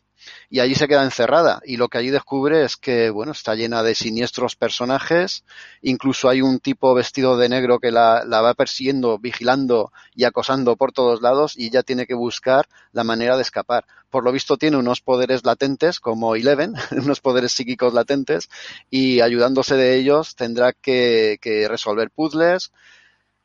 [0.51, 1.61] y allí se queda encerrada.
[1.65, 5.45] Y lo que allí descubre es que bueno está llena de siniestros personajes.
[5.83, 10.77] Incluso hay un tipo vestido de negro que la, la, va persiguiendo vigilando y acosando
[10.77, 13.85] por todos lados y ella tiene que buscar la manera de escapar.
[14.11, 18.49] Por lo visto tiene unos poderes latentes como Eleven unos poderes psíquicos latentes
[18.91, 22.73] y ayudándose de ellos tendrá que, que resolver puzzles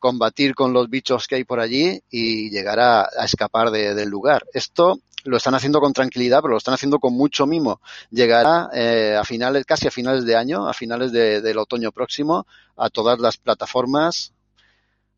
[0.03, 4.09] combatir con los bichos que hay por allí y llegar a, a escapar de, del
[4.09, 4.43] lugar.
[4.53, 7.79] Esto lo están haciendo con tranquilidad, pero lo están haciendo con mucho mimo.
[8.11, 12.45] Llegará eh, a finales, casi a finales de año, a finales de, del otoño próximo,
[12.75, 14.33] a todas las plataformas,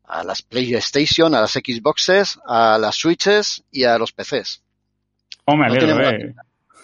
[0.04, 4.62] a las PlayStation, a las Xboxes, a las Switches y a los PCs.
[5.46, 6.32] Oh, me alegro, no, eh.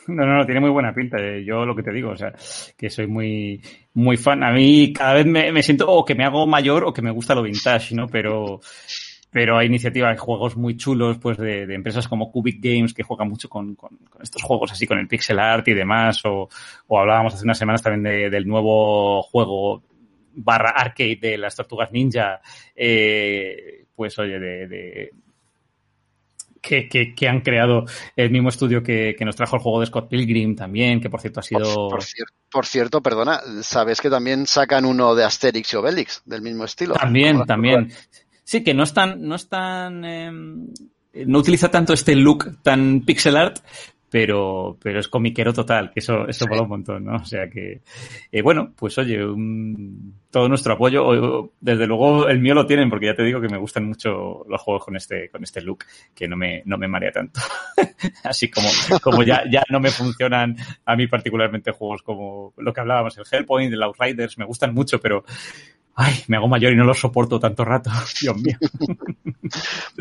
[0.09, 1.16] No, no, no, tiene muy buena pinta.
[1.18, 1.44] Eh.
[1.44, 2.32] Yo lo que te digo, o sea,
[2.76, 3.61] que soy muy,
[3.94, 4.42] muy fan.
[4.42, 7.11] A mí cada vez me, me siento o que me hago mayor o que me
[7.11, 8.07] gusta lo vintage, ¿no?
[8.09, 8.61] Pero,
[9.30, 13.28] pero hay iniciativas de juegos muy chulos, pues de, empresas como Cubic Games que juegan
[13.28, 13.76] mucho con,
[14.22, 16.48] estos juegos así, con el pixel art y demás, o,
[16.86, 19.82] o hablábamos hace unas semanas también de, del nuevo juego
[20.34, 22.40] barra arcade de las tortugas ninja,
[22.74, 25.11] eh, pues oye, de, de
[26.62, 27.84] que, que, que, han creado
[28.16, 31.20] el mismo estudio que, que, nos trajo el juego de Scott Pilgrim también, que por
[31.20, 31.74] cierto ha sido...
[31.74, 36.22] Por, por, cierto, por cierto, perdona, sabes que también sacan uno de Asterix y Obelix,
[36.24, 36.94] del mismo estilo.
[36.94, 37.92] También, también.
[38.44, 40.30] Sí, que no es tan, no es tan, eh,
[41.26, 43.58] no utiliza tanto este look tan pixel art,
[44.12, 47.16] pero, pero es comiquero total, que eso, eso mola un montón, ¿no?
[47.16, 47.80] O sea que,
[48.30, 52.90] eh, bueno, pues oye, un, todo nuestro apoyo, o, desde luego el mío lo tienen,
[52.90, 55.86] porque ya te digo que me gustan mucho los juegos con este, con este look,
[56.14, 57.40] que no me, no me marea tanto.
[58.24, 58.68] Así como,
[59.02, 63.24] como ya, ya no me funcionan a mí particularmente juegos como lo que hablábamos, el
[63.30, 65.24] Hellpoint, el Outriders, me gustan mucho, pero,
[65.95, 67.90] Ay, me hago mayor y no lo soporto tanto rato.
[68.20, 68.57] Dios mío.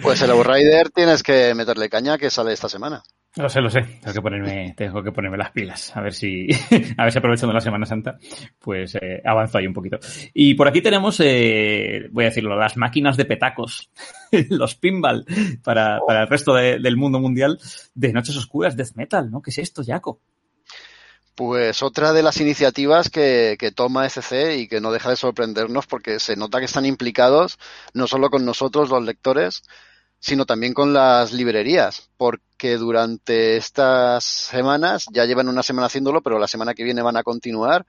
[0.01, 3.03] Pues el Outrider tienes que meterle caña que sale esta semana.
[3.37, 3.81] Lo sé, lo sé.
[4.01, 5.95] Tengo que ponerme, tengo que ponerme las pilas.
[5.95, 6.47] A ver si,
[6.97, 8.17] a ver si aprovechando la Semana Santa,
[8.59, 9.99] pues eh, avanzo ahí un poquito.
[10.33, 13.89] Y por aquí tenemos, eh, voy a decirlo, las máquinas de petacos,
[14.49, 15.25] los pinball
[15.63, 17.57] para, para el resto de, del mundo mundial
[17.93, 19.41] de Noches Oscuras, Death Metal, ¿no?
[19.41, 20.19] ¿Qué es esto, Jaco?
[21.41, 25.87] Pues otra de las iniciativas que, que, toma SC y que no deja de sorprendernos
[25.87, 27.57] porque se nota que están implicados
[27.95, 29.63] no solo con nosotros los lectores,
[30.19, 36.37] sino también con las librerías, porque durante estas semanas, ya llevan una semana haciéndolo, pero
[36.37, 37.87] la semana que viene van a continuar,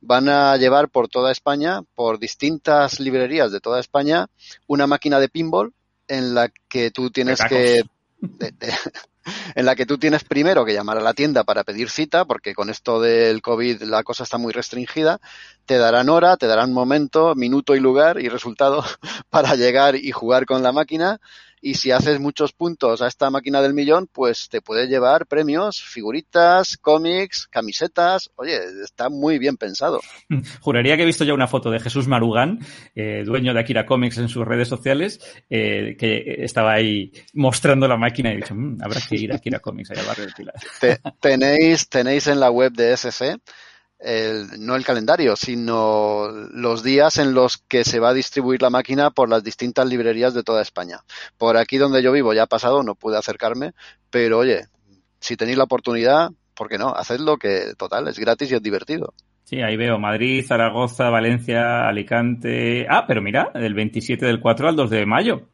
[0.00, 4.28] van a llevar por toda España, por distintas librerías de toda España,
[4.68, 5.74] una máquina de pinball
[6.06, 7.82] en la que tú tienes que...
[8.22, 8.72] De, de,
[9.54, 12.54] en la que tú tienes primero que llamar a la tienda para pedir cita, porque
[12.54, 15.20] con esto del COVID la cosa está muy restringida,
[15.66, 18.84] te darán hora, te darán momento, minuto y lugar y resultado
[19.30, 21.20] para llegar y jugar con la máquina.
[21.64, 25.80] Y si haces muchos puntos a esta máquina del millón, pues te puede llevar premios,
[25.80, 28.32] figuritas, cómics, camisetas.
[28.34, 30.00] Oye, está muy bien pensado.
[30.60, 32.58] Juraría que he visto ya una foto de Jesús Marugán,
[32.96, 37.96] eh, dueño de Akira Comics en sus redes sociales, eh, que estaba ahí mostrando la
[37.96, 40.54] máquina y he dicho, mmm, habrá que ir a Akira Comics allá al barrio Pilar.
[40.80, 43.38] Te, tenéis, tenéis en la web de SC
[44.02, 48.70] el, no el calendario, sino los días en los que se va a distribuir la
[48.70, 51.00] máquina por las distintas librerías de toda España.
[51.38, 53.72] Por aquí donde yo vivo ya ha pasado, no pude acercarme,
[54.10, 54.66] pero oye,
[55.20, 56.88] si tenéis la oportunidad, ¿por qué no?
[56.94, 59.14] Hacedlo que total, es gratis y es divertido.
[59.44, 62.86] Sí, ahí veo Madrid, Zaragoza, Valencia, Alicante.
[62.88, 65.48] Ah, pero mira, del 27 del 4 al 2 de mayo.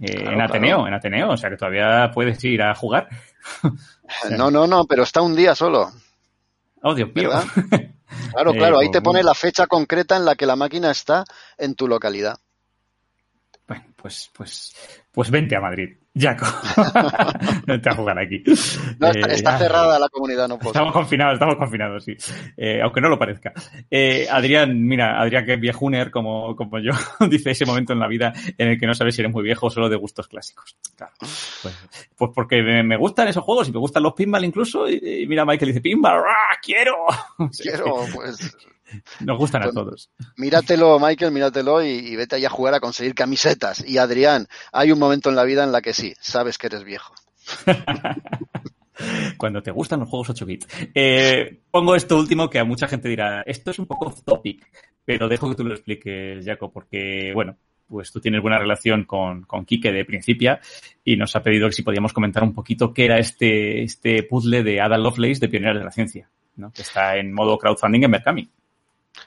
[0.00, 0.88] Eh, claro, en Ateneo, claro.
[0.88, 3.08] en Ateneo, o sea que todavía puedes ir a jugar.
[4.36, 5.90] no, no, no, pero está un día solo.
[6.82, 7.30] Oh, Dios mío.
[8.30, 11.24] Claro, claro, ahí te pone la fecha concreta en la que la máquina está
[11.56, 12.38] en tu localidad.
[13.66, 14.74] Bueno, pues, pues,
[15.12, 15.90] pues vente a Madrid.
[16.14, 16.44] Jaco.
[17.66, 18.42] Vente a jugar aquí.
[18.98, 20.72] No, está, eh, está cerrada la comunidad, no puedo.
[20.72, 22.14] Estamos confinados, estamos confinados, sí.
[22.56, 23.52] Eh, aunque no lo parezca.
[23.90, 26.92] Eh, Adrián, mira, Adrián que es viejuner como, como yo,
[27.30, 29.66] dice ese momento en la vida en el que no sabes si eres muy viejo
[29.66, 30.76] o solo de gustos clásicos.
[30.96, 31.12] Claro.
[31.18, 34.88] Pues, pues porque me, me, gustan esos juegos y me gustan los pinball incluso.
[34.88, 37.06] Y, y mira, Michael dice, pinball, ¡ah, quiero!
[37.62, 38.54] Quiero, pues
[39.20, 40.10] nos gustan pues, a todos.
[40.36, 43.84] Míratelo, Michael, míratelo y, y, vete ahí a jugar a conseguir camisetas.
[43.86, 46.84] Y Adrián, hay un momento en la vida en la que sí, sabes que eres
[46.84, 47.14] viejo.
[49.36, 50.68] Cuando te gustan los juegos 8 bits.
[50.94, 54.66] Eh, pongo esto último que a mucha gente dirá, esto es un poco topic,
[55.04, 57.56] pero dejo que tú lo expliques, Jaco, porque, bueno,
[57.88, 60.60] pues tú tienes buena relación con, con Quique de Principia
[61.04, 64.62] y nos ha pedido que si podíamos comentar un poquito qué era este, este puzzle
[64.62, 66.72] de Ada Lovelace de Pioneras de la Ciencia, ¿no?
[66.72, 68.48] que está en modo crowdfunding en Mercami.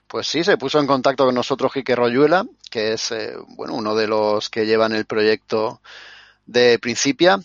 [0.07, 3.95] Pues sí, se puso en contacto con nosotros Quique Royuela, que es eh, bueno uno
[3.95, 5.81] de los que llevan el proyecto
[6.45, 7.39] de Principia.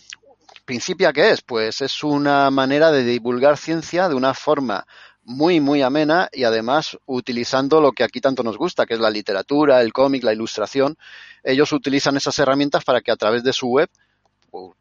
[0.65, 1.41] ¿Principia qué es?
[1.41, 4.85] Pues es una manera de divulgar ciencia de una forma
[5.23, 9.09] muy, muy amena y además utilizando lo que aquí tanto nos gusta, que es la
[9.09, 10.97] literatura, el cómic, la ilustración.
[11.43, 13.89] Ellos utilizan esas herramientas para que a través de su web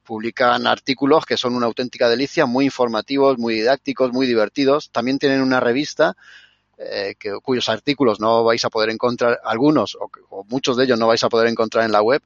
[0.04, 4.90] publican artículos que son una auténtica delicia, muy informativos, muy didácticos, muy divertidos.
[4.90, 6.16] También tienen una revista
[6.82, 10.98] eh, que, cuyos artículos no vais a poder encontrar, algunos o, o, muchos de ellos
[10.98, 12.22] no vais a poder encontrar en la web,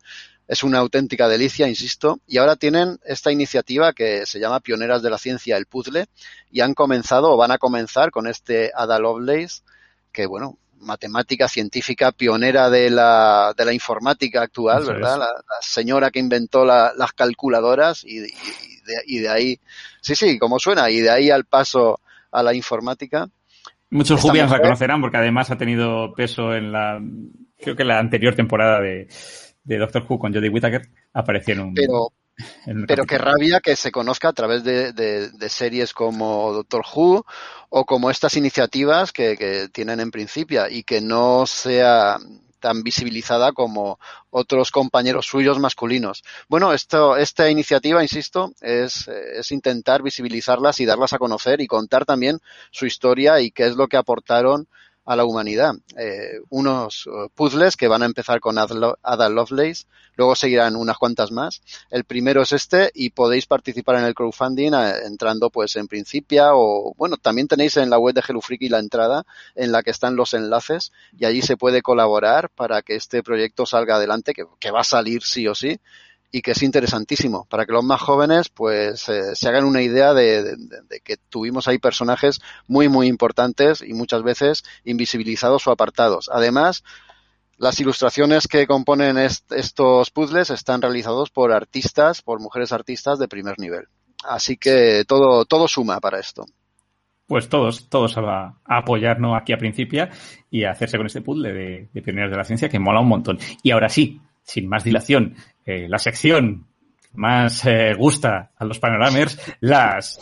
[0.47, 2.21] es una auténtica delicia, insisto.
[2.27, 6.07] Y ahora tienen esta iniciativa que se llama Pioneras de la Ciencia, el puzzle,
[6.51, 9.63] y han comenzado o van a comenzar con este Ada Lovelace,
[10.13, 15.19] que bueno, matemática científica pionera de la, de la informática actual, Eso ¿verdad?
[15.19, 19.61] La, la, señora que inventó la, las calculadoras y, y, de, y, de, ahí,
[20.01, 22.01] sí, sí, como suena, y de ahí al paso
[22.31, 23.29] a la informática.
[23.95, 27.01] Muchos jubians la conocerán porque además ha tenido peso en la,
[27.61, 29.07] creo que la anterior temporada de,
[29.63, 30.89] de Doctor Who con Jodie Whittaker
[31.63, 31.75] un...
[31.75, 32.09] Pero,
[32.89, 37.25] pero qué rabia que se conozca a través de, de, de, series como Doctor Who
[37.69, 42.17] o como estas iniciativas que, que tienen en principio y que no sea
[42.65, 43.99] tan visibilizada como
[44.31, 46.25] otros compañeros suyos masculinos.
[46.49, 52.07] Bueno, esto, esta iniciativa, insisto, es, es, intentar visibilizarlas y darlas a conocer y contar
[52.07, 52.39] también
[52.71, 54.67] su historia y qué es lo que aportaron
[55.05, 55.75] a la humanidad.
[55.97, 59.87] Eh, unos uh, puzzles que van a empezar con Ada Lovelace,
[60.17, 61.63] luego seguirán unas cuantas más.
[61.91, 66.55] El primero es este y podéis participar en el crowdfunding eh, entrando pues en Principia
[66.55, 69.25] o bueno, también tenéis en la web de Hello Freaky la entrada
[69.55, 73.67] en la que están los enlaces y allí se puede colaborar para que este proyecto
[73.67, 75.79] salga adelante, que va a salir sí o sí
[76.35, 80.15] y que es interesantísimo para que los más jóvenes pues eh, se hagan una idea
[80.15, 80.57] de,
[81.05, 86.29] que tuvimos ahí personajes muy muy importantes y muchas veces invisibilizados o apartados.
[86.33, 86.83] Además,
[87.57, 93.29] las ilustraciones que componen est estos puzzles están realizados por artistas, por mujeres artistas de
[93.29, 93.87] primer nivel.
[94.25, 96.47] Así que todo, todo suma para esto.
[97.29, 100.11] Pues todos, todos a, a apoyarnos aquí a Principia
[100.51, 103.09] y a hacerse con este puzzle de, de Pioneros de la Ciencia que mola un
[103.09, 103.39] montón.
[103.63, 105.35] Y ahora sí, sin más dilación,
[105.67, 106.67] eh, la sección
[107.15, 110.21] más eh, gusta a los panoramers, las...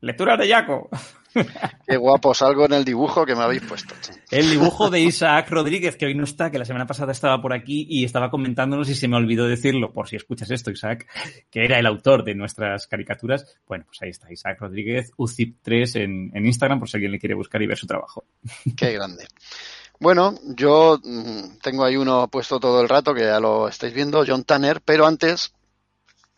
[0.00, 0.88] Lectura de Yaco.
[1.86, 3.94] Qué guapo salgo en el dibujo que me habéis puesto.
[4.30, 7.52] El dibujo de Isaac Rodríguez, que hoy no está, que la semana pasada estaba por
[7.52, 11.06] aquí y estaba comentándonos y se me olvidó decirlo, por si escuchas esto, Isaac,
[11.50, 13.58] que era el autor de nuestras caricaturas.
[13.66, 17.34] Bueno, pues ahí está, Isaac Rodríguez, UCIP3 en, en Instagram, por si alguien le quiere
[17.34, 18.24] buscar y ver su trabajo.
[18.76, 19.26] Qué grande.
[20.00, 24.24] Bueno, yo mm, tengo ahí uno puesto todo el rato, que ya lo estáis viendo,
[24.26, 25.52] John Tanner, pero antes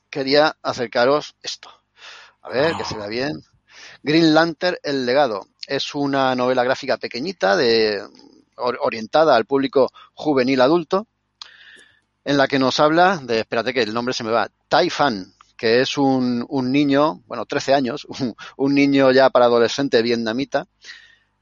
[0.09, 1.71] quería acercaros esto.
[2.43, 3.33] A ver, que se vea bien.
[4.03, 5.47] Green Lantern, El legado.
[5.67, 8.03] Es una novela gráfica pequeñita, de,
[8.57, 11.07] orientada al público juvenil adulto,
[12.25, 15.33] en la que nos habla de, espérate que el nombre se me va, Tai Fan,
[15.57, 20.67] que es un, un niño, bueno, 13 años, un, un niño ya para adolescente vietnamita,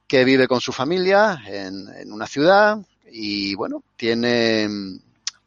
[0.06, 2.78] que vive con su familia en, en una ciudad
[3.10, 4.68] y bueno, tiene,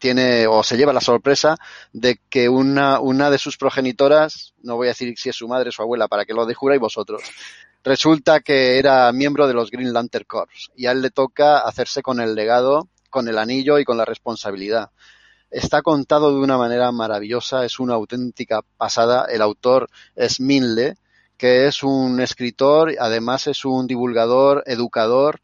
[0.01, 1.57] tiene o se lleva la sorpresa
[1.93, 5.69] de que una, una de sus progenitoras, no voy a decir si es su madre
[5.69, 7.21] o su abuela para que lo descubráis vosotros,
[7.83, 12.01] resulta que era miembro de los Green Lantern Corps y a él le toca hacerse
[12.01, 14.89] con el legado, con el anillo y con la responsabilidad.
[15.51, 19.25] Está contado de una manera maravillosa, es una auténtica pasada.
[19.29, 20.95] El autor es Minle,
[21.37, 25.41] que es un escritor, además es un divulgador, educador,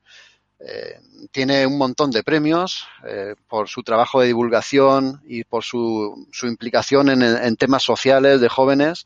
[0.60, 0.99] eh,
[1.32, 6.47] tiene un montón de premios eh, por su trabajo de divulgación y por su, su
[6.47, 9.05] implicación en, en, temas sociales de jóvenes.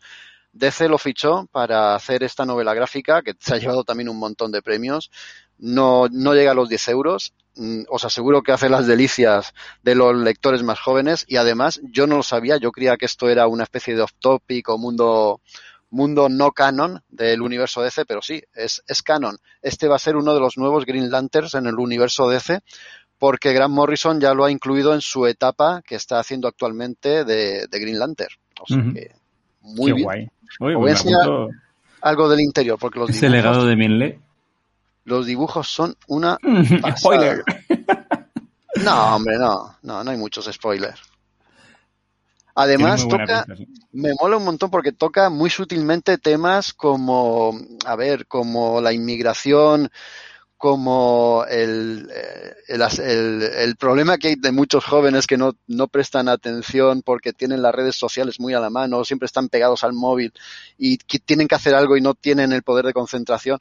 [0.54, 4.52] DC lo fichó para hacer esta novela gráfica, que se ha llevado también un montón
[4.52, 5.12] de premios.
[5.58, 7.34] No, no llega a los 10 euros.
[7.56, 12.08] Mm, os aseguro que hace las delicias de los lectores más jóvenes y además yo
[12.08, 15.42] no lo sabía, yo creía que esto era una especie de off-topic o mundo
[15.92, 19.38] mundo no canon del universo DC, pero sí, es, es canon.
[19.62, 22.62] Este va a ser uno de los nuevos Green Lanterns en el universo DC,
[23.20, 27.68] porque Grant Morrison ya lo ha incluido en su etapa que está haciendo actualmente de,
[27.68, 28.34] de Green Lantern.
[28.60, 28.94] O sea uh -huh.
[28.94, 29.12] que
[29.62, 30.04] muy Qué bien.
[30.06, 30.28] guay.
[30.60, 31.30] Uy, voy a enseñar
[32.02, 34.20] algo del interior, porque los Ese dibujos, legado de.
[35.04, 36.38] Los dibujos son una
[36.98, 37.44] Spoiler.
[38.84, 41.00] No, hombre, no, no, no hay muchos spoilers.
[42.56, 43.46] Además, toca,
[43.92, 49.90] me mola un montón porque toca muy sutilmente temas como, a ver, como la inmigración,
[50.62, 56.30] como el, eh, el, el, problema que hay de muchos jóvenes que no, no, prestan
[56.30, 60.32] atención porque tienen las redes sociales muy a la mano, siempre están pegados al móvil
[60.78, 63.58] y que tienen que hacer algo y no tienen el poder de concentración.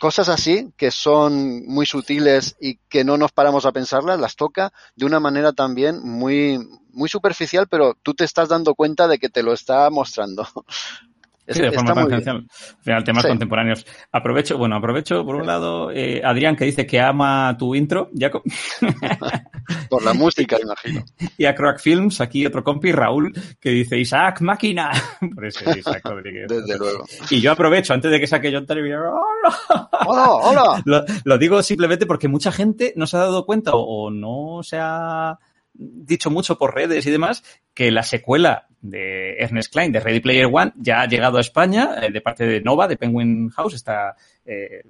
[0.00, 4.72] Cosas así que son muy sutiles y que no nos paramos a pensarlas, las toca
[4.96, 6.58] de una manera también muy,
[6.90, 10.44] muy superficial, pero tú te estás dando cuenta de que te lo está mostrando.
[11.50, 12.46] Sí, de forma tangencial.
[12.86, 13.86] Al temas contemporáneos.
[14.12, 18.42] Aprovecho, bueno, aprovecho por un lado, eh, Adrián, que dice que ama tu intro, Jacob.
[19.90, 21.04] por la música, imagino.
[21.36, 24.90] Y a Crack Films, aquí otro compi, Raúl, que dice Isaac, máquina.
[25.34, 26.46] por eso, Isaac Rodríguez.
[26.48, 27.04] Desde luego.
[27.30, 29.88] Y yo aprovecho, antes de que saque John Television, ¡Hola!
[30.06, 30.28] ¡Hola!
[30.28, 30.82] hola.
[30.84, 34.62] Lo, lo, digo simplemente porque mucha gente no se ha dado cuenta o, o no
[34.62, 35.38] se ha
[35.80, 37.42] dicho mucho por redes y demás
[37.72, 41.96] que la secuela de Ernest Klein de Ready Player One ya ha llegado a España
[42.02, 44.82] eh, de parte de Nova, de Penguin House, esta, eh,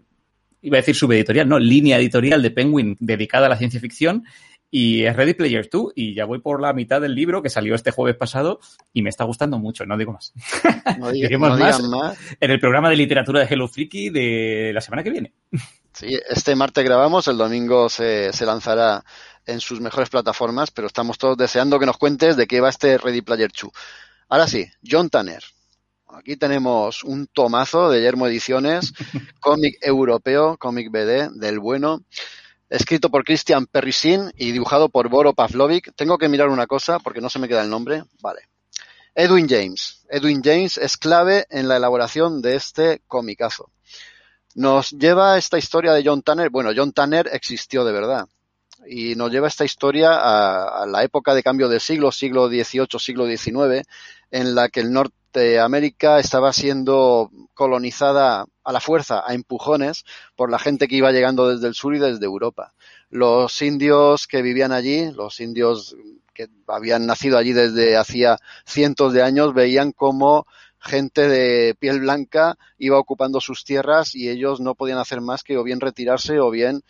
[0.63, 4.25] iba a decir subeditorial, no, línea editorial de Penguin dedicada a la ciencia ficción
[4.71, 7.75] y es Ready Player 2 y ya voy por la mitad del libro que salió
[7.75, 8.61] este jueves pasado
[8.93, 10.33] y me está gustando mucho, no digo más.
[10.99, 14.81] No, diga, no más, más, en el programa de literatura de Hello Freaky de la
[14.81, 15.33] semana que viene.
[15.93, 19.05] Sí, este martes grabamos, el domingo se, se lanzará
[19.51, 22.99] en sus mejores plataformas, pero estamos todos deseando que nos cuentes de qué va este
[22.99, 23.73] Ready Player 2.
[24.29, 25.43] Ahora sí, John Tanner.
[26.09, 28.93] Aquí tenemos un tomazo de Yermo Ediciones,
[29.41, 32.05] cómic europeo, cómic BD, del bueno,
[32.69, 35.95] escrito por Christian Perrisin y dibujado por Boro Pavlovic.
[35.95, 38.05] Tengo que mirar una cosa porque no se me queda el nombre.
[38.21, 38.49] Vale.
[39.15, 40.05] Edwin James.
[40.09, 43.71] Edwin James es clave en la elaboración de este comicazo.
[44.55, 46.51] Nos lleva esta historia de John Tanner.
[46.51, 48.27] Bueno, John Tanner existió de verdad
[48.87, 53.27] y nos lleva esta historia a, la época de cambio de siglo, siglo XVIII, siglo
[53.27, 53.87] XIX,
[54.31, 60.05] en la que el Norteamérica estaba siendo colonizada a la fuerza, a empujones,
[60.37, 62.73] por la gente que iba llegando desde el sur y desde Europa.
[63.11, 65.97] Los indios que vivían allí, los indios
[66.35, 70.47] que habían nacido allí desde hacía cientos de años, veían como
[70.81, 75.59] gente de piel blanca iba ocupando sus tierras y ellos no podían hacer más que
[75.59, 76.83] o bien retirarse o bien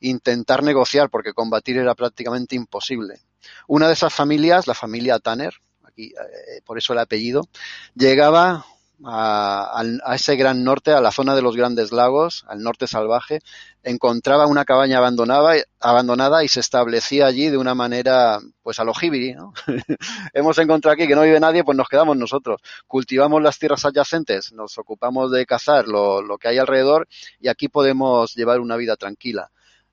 [0.00, 3.20] intentar negociar, porque combatir era prácticamente imposible.
[3.66, 5.54] Una de esas familias, la familia Tanner,
[5.84, 7.48] aquí eh, por eso el apellido,
[7.94, 8.64] llegaba
[9.04, 13.40] a, a, ese gran norte, a la zona de los grandes lagos, al norte salvaje,
[13.82, 18.94] encontraba una cabaña abandonada, abandonada y se establecía allí de una manera, pues a lo
[18.94, 19.52] jibiri, ¿no?
[20.34, 22.60] Hemos encontrado aquí que no vive nadie, pues nos quedamos nosotros.
[22.86, 27.06] Cultivamos las tierras adyacentes, nos ocupamos de cazar lo, lo que hay alrededor
[27.40, 29.50] y aquí podemos llevar una vida tranquila.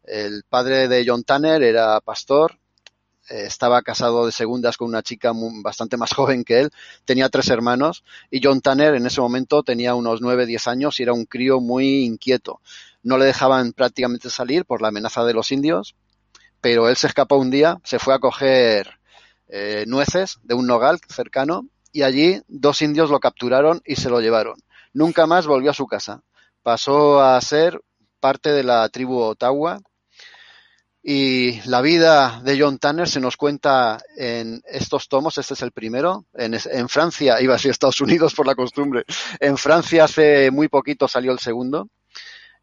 [0.07, 2.59] El padre de John Tanner era pastor,
[3.27, 5.31] eh, estaba casado de segundas con una chica
[5.63, 6.71] bastante más joven que él,
[7.05, 11.03] tenía tres hermanos y John Tanner en ese momento tenía unos nueve, diez años y
[11.03, 12.61] era un crío muy inquieto.
[13.01, 15.95] No le dejaban prácticamente salir por la amenaza de los indios,
[16.61, 18.99] pero él se escapó un día, se fue a coger
[19.47, 24.19] eh, nueces de un nogal cercano y allí dos indios lo capturaron y se lo
[24.21, 24.55] llevaron.
[24.93, 26.21] Nunca más volvió a su casa.
[26.61, 27.81] Pasó a ser
[28.19, 29.81] parte de la tribu Ottawa,
[31.07, 35.71] y la vida de John Tanner se nos cuenta en estos tomos, este es el
[35.71, 39.03] primero, en, Francia, iba a ser Estados Unidos por la costumbre,
[39.39, 41.89] en Francia hace muy poquito salió el segundo,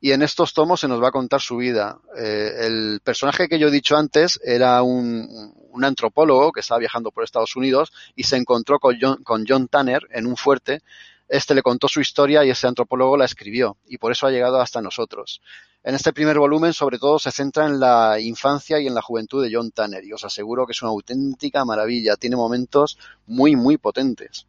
[0.00, 2.00] y en estos tomos se nos va a contar su vida.
[2.18, 7.12] Eh, el personaje que yo he dicho antes era un, un, antropólogo que estaba viajando
[7.12, 10.80] por Estados Unidos y se encontró con John, con John Tanner en un fuerte,
[11.28, 14.60] este le contó su historia y ese antropólogo la escribió, y por eso ha llegado
[14.60, 15.40] hasta nosotros.
[15.84, 19.42] En este primer volumen, sobre todo, se centra en la infancia y en la juventud
[19.42, 22.16] de John Tanner, y os aseguro que es una auténtica maravilla.
[22.16, 24.46] Tiene momentos muy, muy potentes.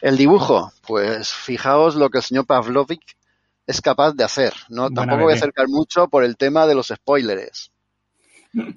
[0.00, 3.16] El dibujo, pues fijaos lo que el señor Pavlovic
[3.66, 4.52] es capaz de hacer.
[4.68, 7.70] No, Buena tampoco voy a acercar mucho por el tema de los spoilers,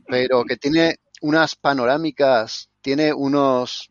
[0.08, 3.90] pero que tiene unas panorámicas, tiene unos,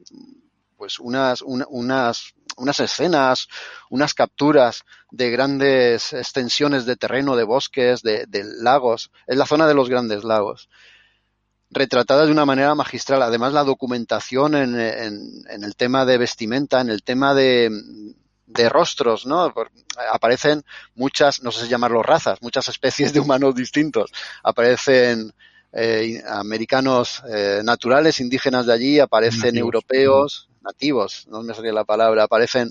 [0.85, 3.49] pues unas, una, unas unas escenas,
[3.89, 9.11] unas capturas de grandes extensiones de terreno, de bosques, de, de lagos.
[9.27, 10.69] Es la zona de los grandes lagos
[11.71, 13.23] retratada de una manera magistral.
[13.23, 17.71] Además, la documentación en, en, en, el tema de vestimenta, en el tema de,
[18.47, 19.55] de rostros, ¿no?
[20.13, 24.13] Aparecen muchas, no sé si llamarlo razas, muchas especies de humanos distintos.
[24.43, 25.33] Aparecen
[25.75, 31.85] eh, americanos eh, naturales, indígenas de allí, aparecen nativos, europeos, nativos, no me salía la
[31.85, 32.71] palabra, aparecen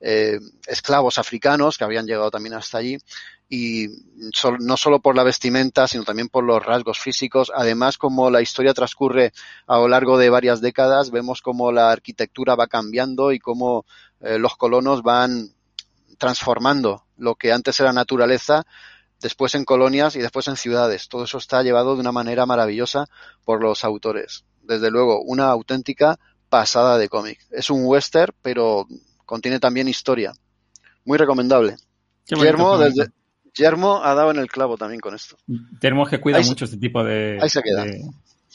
[0.00, 2.96] eh, esclavos africanos que habían llegado también hasta allí
[3.50, 3.88] y
[4.60, 7.50] no solo por la vestimenta, sino también por los rasgos físicos.
[7.54, 9.32] Además, como la historia transcurre
[9.66, 13.84] a lo largo de varias décadas, vemos cómo la arquitectura va cambiando y cómo
[14.20, 15.50] eh, los colonos van
[16.16, 18.64] transformando lo que antes era naturaleza,
[19.20, 21.08] después en colonias y después en ciudades.
[21.08, 23.06] Todo eso está llevado de una manera maravillosa
[23.44, 24.44] por los autores.
[24.62, 26.18] Desde luego, una auténtica
[26.48, 27.38] pasada de cómic.
[27.50, 28.86] Es un western, pero
[29.24, 30.32] contiene también historia.
[31.04, 31.76] Muy recomendable.
[32.28, 33.10] Guillermo, desde,
[33.54, 35.36] Yermo ha dado en el clavo también con esto.
[35.80, 37.38] Yermo es que cuida mucho este tipo de,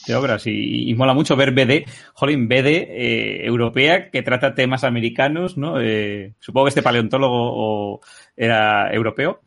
[0.06, 1.84] de, obras y, mola mucho ver BD,
[2.14, 5.80] Jolín, BD eh, europea que trata temas americanos, ¿no?
[5.80, 8.00] Eh, supongo que este paleontólogo
[8.36, 9.40] era europeo.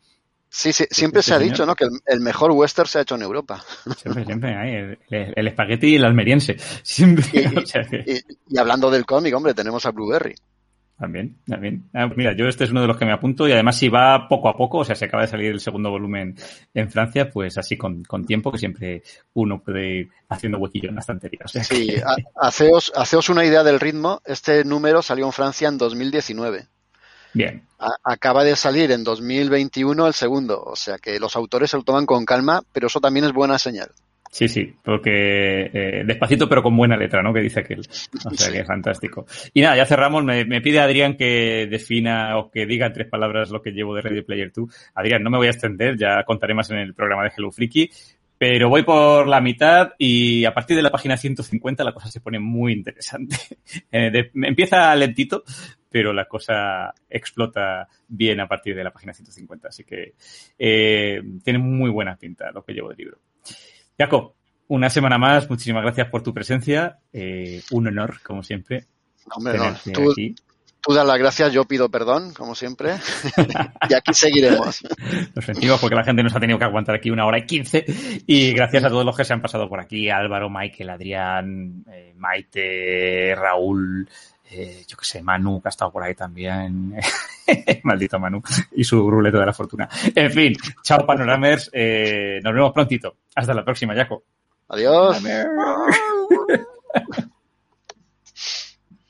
[0.52, 1.76] Sí, sí siempre se ha dicho, ¿no?
[1.76, 3.62] Que el, mejor western se ha hecho en Europa.
[3.96, 6.56] Siempre, siempre, hay el, espagueti y el almeriense.
[6.82, 7.24] Siempre.
[8.48, 10.34] y, hablando del cómic, hombre, tenemos a Blueberry.
[10.98, 11.88] También, también.
[11.94, 14.28] Ah, mira, yo este es uno de los que me apunto y además si va
[14.28, 16.34] poco a poco, o sea, se acaba de salir el segundo volumen
[16.74, 19.02] en Francia, pues así con, con tiempo que siempre
[19.32, 21.46] uno puede ir haciendo huequillo en la estantería.
[21.46, 21.94] sí,
[22.36, 24.20] haceos, haceos una idea del ritmo.
[24.26, 26.68] Este número salió en Francia en 2019.
[27.32, 27.62] Bien.
[28.04, 32.06] acaba de salir en 2021 el segundo, o sea que los autores se lo toman
[32.06, 33.90] con calma, pero eso también es buena señal.
[34.32, 37.34] Sí, sí, porque eh, despacito pero con buena letra, ¿no?
[37.34, 37.80] Que dice aquel.
[38.24, 39.26] O sea, que es fantástico.
[39.52, 40.22] Y nada, ya cerramos.
[40.24, 44.02] Me, pide Adrián que defina o que diga en tres palabras lo que llevo de
[44.02, 44.92] Ready Player 2.
[44.94, 47.90] Adrián, no me voy a extender, ya contaré más en el programa de Hello Freaky,
[48.40, 52.22] pero voy por la mitad y a partir de la página 150 la cosa se
[52.22, 53.36] pone muy interesante.
[53.92, 55.44] Eh, empieza lentito,
[55.88, 59.68] pero la cosa explota bien a partir de la página 150.
[59.68, 60.14] Así que
[60.58, 63.18] eh, tiene muy buena pinta lo que llevo del libro.
[63.98, 64.36] Jaco,
[64.68, 66.98] una semana más, muchísimas gracias por tu presencia.
[67.12, 68.86] Eh, un honor, como siempre.
[69.36, 69.74] Hombre, no.
[69.92, 70.14] Tú,
[70.88, 72.96] das las gracias, yo pido perdón, como siempre.
[73.88, 74.82] y aquí seguiremos.
[75.34, 77.84] Lo sentimos porque la gente nos ha tenido que aguantar aquí una hora y quince.
[78.26, 82.14] Y gracias a todos los que se han pasado por aquí: Álvaro, Michael, Adrián, eh,
[82.16, 84.08] Maite, Raúl,
[84.50, 86.96] eh, yo qué sé, Manu, que ha estado por ahí también.
[87.84, 88.42] Maldito Manu.
[88.72, 89.88] Y su ruleta de la fortuna.
[90.14, 91.70] En fin, chao panoramers.
[91.72, 93.16] Eh, nos vemos prontito.
[93.34, 94.24] Hasta la próxima, Jaco.
[94.68, 95.22] Adiós.